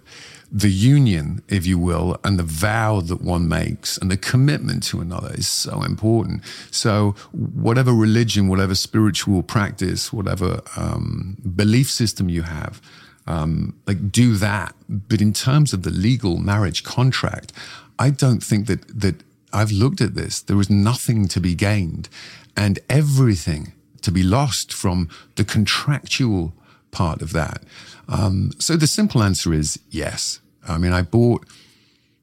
[0.52, 5.00] the union, if you will, and the vow that one makes and the commitment to
[5.00, 6.44] another is so important.
[6.70, 12.82] So whatever religion, whatever spiritual practice, whatever um, belief system you have.
[13.28, 17.54] Um, like do that, but in terms of the legal marriage contract,
[17.98, 19.16] I don't think that that
[19.56, 20.42] I've looked at this.
[20.42, 22.10] There was nothing to be gained
[22.58, 26.54] and everything to be lost from the contractual
[26.92, 27.64] part of that.
[28.08, 30.40] Um, so the simple answer is yes.
[30.68, 31.46] I mean, I bought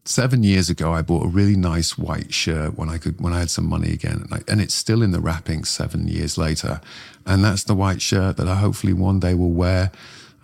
[0.05, 0.93] seven years ago.
[0.93, 3.93] I bought a really nice white shirt when I could when I had some money
[3.93, 6.80] again, and, I, and it's still in the wrapping seven years later.
[7.24, 9.91] And that's the white shirt that I hopefully one day will wear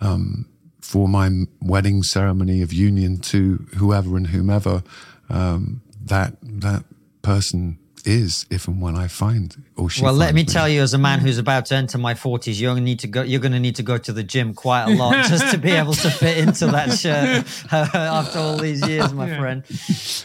[0.01, 0.45] um,
[0.81, 4.81] for my wedding ceremony of union to whoever and whomever
[5.29, 6.83] um, that that
[7.21, 10.03] person is if and when I find or she.
[10.03, 12.59] Well, let me, me tell you, as a man who's about to enter my forties,
[12.59, 13.21] you're gonna need to go.
[13.23, 15.71] You're going to need to go to the gym quite a lot just to be
[15.71, 19.39] able to fit into that shirt after all these years, my yeah.
[19.39, 19.63] friend.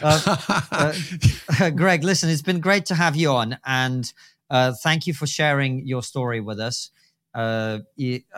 [0.01, 0.93] Uh,
[1.59, 4.11] uh, Greg, listen, it's been great to have you on, and
[4.49, 6.91] uh, thank you for sharing your story with us.
[7.33, 7.79] Uh,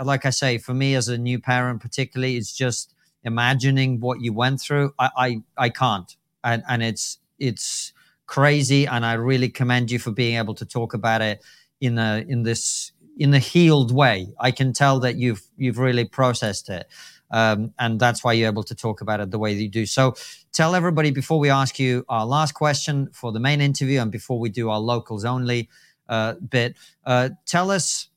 [0.04, 2.94] like I say, for me as a new parent, particularly, it's just
[3.24, 4.94] imagining what you went through.
[4.98, 7.94] I I, I can't, and and it's it's
[8.26, 11.44] crazy and i really commend you for being able to talk about it
[11.80, 14.34] in a in this in a healed way.
[14.40, 16.88] I can tell that you've you've really processed it
[17.32, 19.86] um, and that's why you're able to talk about it the way that you do.
[19.86, 20.16] So
[20.54, 24.40] tell everybody before we ask you our last question for the main interview and before
[24.40, 25.70] we do our locals only
[26.08, 28.08] uh, bit uh, tell us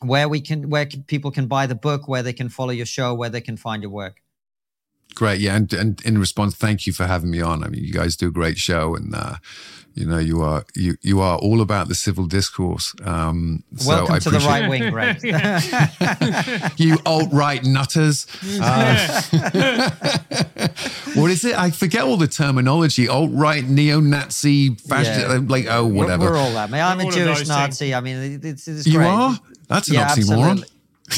[0.00, 3.14] where we can where people can buy the book where they can follow your show
[3.14, 4.21] where they can find your work
[5.14, 7.64] Great, yeah, and and in response, thank you for having me on.
[7.64, 9.36] I mean, you guys do a great show, and uh,
[9.94, 12.94] you know you are you you are all about the civil discourse.
[13.04, 15.22] Um, Welcome to the right wing, Greg.
[16.78, 18.26] you alt right nutters.
[18.60, 19.20] Uh,
[21.14, 21.58] what is it?
[21.58, 23.08] I forget all the terminology.
[23.08, 25.20] Alt right, neo Nazi, fascist.
[25.20, 25.40] Yeah.
[25.46, 26.24] Like oh, whatever.
[26.24, 26.68] We're, we're all that.
[26.68, 27.86] I mean, I'm we're a Jewish Nazi.
[27.86, 27.94] Things.
[27.94, 29.38] I mean, it's, it's you are.
[29.68, 30.50] That's an yeah, oxymoron.
[30.50, 30.68] Absolutely.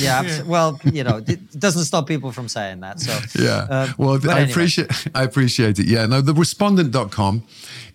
[0.00, 0.42] Yeah.
[0.42, 3.00] Well, you know, it doesn't stop people from saying that.
[3.00, 3.66] So yeah.
[3.70, 4.50] Uh, well, I anyway.
[4.50, 5.86] appreciate I appreciate it.
[5.86, 6.06] Yeah.
[6.06, 7.42] No, the respondent.com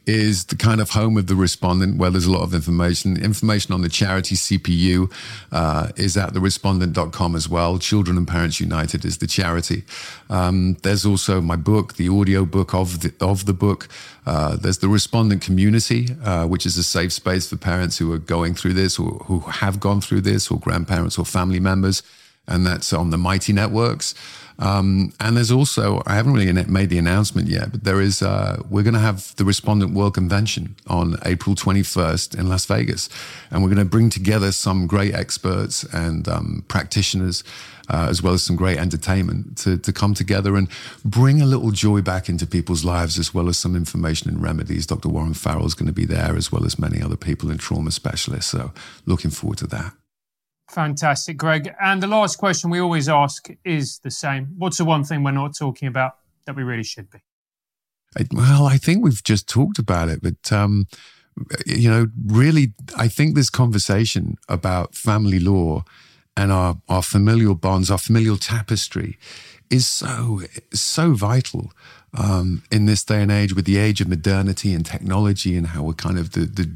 [0.05, 3.21] is the kind of home of the respondent where there's a lot of information.
[3.21, 5.11] Information on the charity CPU
[5.51, 7.77] uh, is at the respondent.com as well.
[7.77, 9.83] Children and Parents United is the charity.
[10.29, 13.87] Um, there's also my book, the audio book of the, of the book.
[14.25, 18.19] Uh, there's the respondent community, uh, which is a safe space for parents who are
[18.19, 22.03] going through this or who have gone through this or grandparents or family members.
[22.47, 24.15] And that's on the Mighty Networks.
[24.59, 28.61] Um, and there's also, I haven't really made the announcement yet, but there is, uh,
[28.69, 33.09] we're going to have the Respondent World Convention on April 21st in Las Vegas.
[33.49, 37.43] And we're going to bring together some great experts and um, practitioners.
[37.91, 40.67] Uh, as well as some great entertainment to, to come together and
[41.03, 44.85] bring a little joy back into people's lives, as well as some information and remedies.
[44.85, 45.09] Dr.
[45.09, 47.89] Warren Farrell is going to be there, as well as many other people and trauma
[47.89, 48.51] specialists.
[48.51, 48.73] So,
[49.07, 49.93] looking forward to that.
[50.69, 51.73] Fantastic, Greg.
[51.81, 54.53] And the last question we always ask is the same.
[54.57, 56.13] What's the one thing we're not talking about
[56.45, 57.19] that we really should be?
[58.31, 60.87] Well, I think we've just talked about it, but um,
[61.65, 65.83] you know, really, I think this conversation about family law
[66.35, 69.17] and our our familial bonds, our familial tapestry,
[69.69, 70.41] is so
[70.73, 71.71] so vital
[72.13, 75.83] um, in this day and age with the age of modernity and technology and how
[75.83, 76.69] we're kind of the, the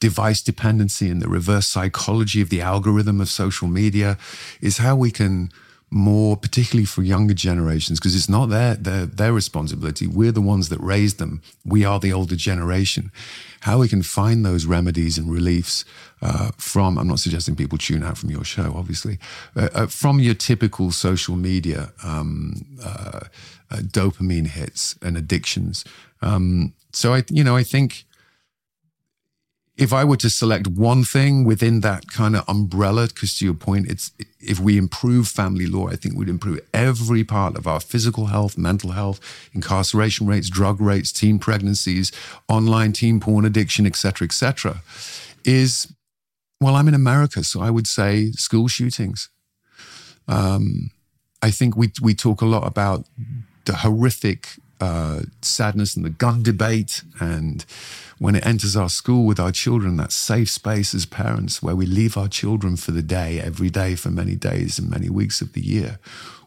[0.00, 4.18] device dependency and the reverse psychology of the algorithm of social media
[4.60, 5.50] is how we can
[5.88, 10.06] more particularly for younger generations because it's not their, their their responsibility.
[10.06, 11.42] We're the ones that raised them.
[11.64, 13.12] We are the older generation.
[13.60, 15.84] How we can find those remedies and reliefs
[16.22, 19.18] uh, from i'm not suggesting people tune out from your show obviously
[19.54, 22.54] uh, uh, from your typical social media um,
[23.70, 25.84] uh, dopamine hits and addictions
[26.22, 28.06] um, so i you know i think
[29.76, 33.54] if I were to select one thing within that kind of umbrella, because to your
[33.54, 34.10] point, it's
[34.40, 38.56] if we improve family law, I think we'd improve every part of our physical health,
[38.56, 39.20] mental health,
[39.52, 42.10] incarceration rates, drug rates, teen pregnancies,
[42.48, 44.82] online teen porn addiction, etc., etc.
[45.44, 45.92] Is
[46.58, 49.28] well, I'm in America, so I would say school shootings.
[50.26, 50.90] Um,
[51.42, 53.04] I think we we talk a lot about
[53.66, 57.64] the horrific uh, sadness and the gun debate and
[58.18, 61.84] when it enters our school with our children, that safe space as parents where we
[61.86, 65.52] leave our children for the day, every day for many days and many weeks of
[65.52, 65.98] the year.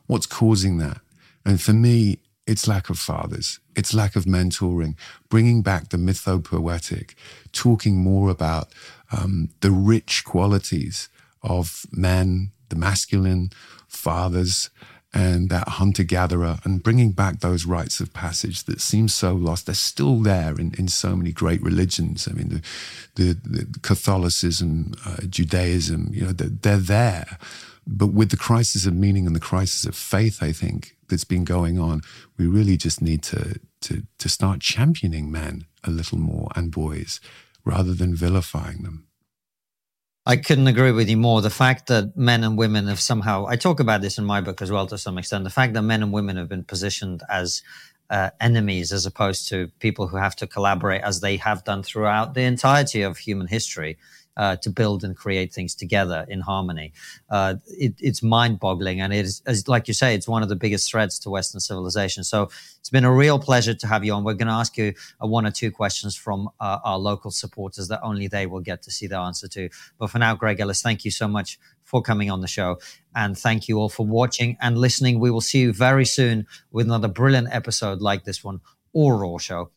[0.07, 0.99] What's causing that?
[1.45, 4.95] And for me, it's lack of fathers, it's lack of mentoring,
[5.29, 7.13] bringing back the mythopoetic,
[7.51, 8.69] talking more about
[9.11, 11.09] um, the rich qualities
[11.43, 13.51] of men, the masculine
[13.87, 14.71] fathers,
[15.13, 19.65] and that hunter gatherer and bringing back those rites of passage that seem so lost.
[19.65, 22.27] They're still there in, in so many great religions.
[22.27, 22.61] I mean, the,
[23.15, 27.37] the, the Catholicism, uh, Judaism, you know, they're, they're, there.
[27.87, 31.43] But with the crisis of meaning and the crisis of faith, I think that's been
[31.43, 32.01] going on,
[32.37, 37.19] we really just need to, to, to start championing men a little more and boys
[37.65, 39.07] rather than vilifying them.
[40.25, 41.41] I couldn't agree with you more.
[41.41, 44.61] The fact that men and women have somehow, I talk about this in my book
[44.61, 47.61] as well to some extent, the fact that men and women have been positioned as
[48.09, 52.33] uh, enemies as opposed to people who have to collaborate as they have done throughout
[52.33, 53.97] the entirety of human history.
[54.39, 56.93] Uh, to build and create things together in harmony.
[57.29, 60.55] Uh, it, it's mind-boggling, and it is, as, like you say, it's one of the
[60.55, 62.23] biggest threats to Western civilization.
[62.23, 64.23] So it's been a real pleasure to have you on.
[64.23, 67.87] We're going to ask you uh, one or two questions from uh, our local supporters
[67.89, 69.69] that only they will get to see the answer to.
[69.99, 72.79] But for now, Greg Ellis, thank you so much for coming on the show.
[73.13, 75.19] And thank you all for watching and listening.
[75.19, 78.61] We will see you very soon with another brilliant episode like this one
[78.93, 79.71] or Raw Show.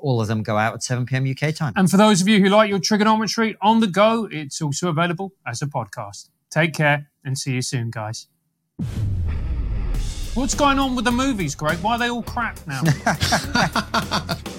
[0.00, 1.30] All of them go out at 7 p.m.
[1.30, 1.72] UK time.
[1.76, 5.32] And for those of you who like your TRIGGERnometry on the go, it's also available
[5.46, 6.28] as a podcast.
[6.50, 8.26] Take care and see you soon, guys.
[10.34, 11.78] What's going on with the movies, Greg?
[11.78, 12.82] Why are they all crap now?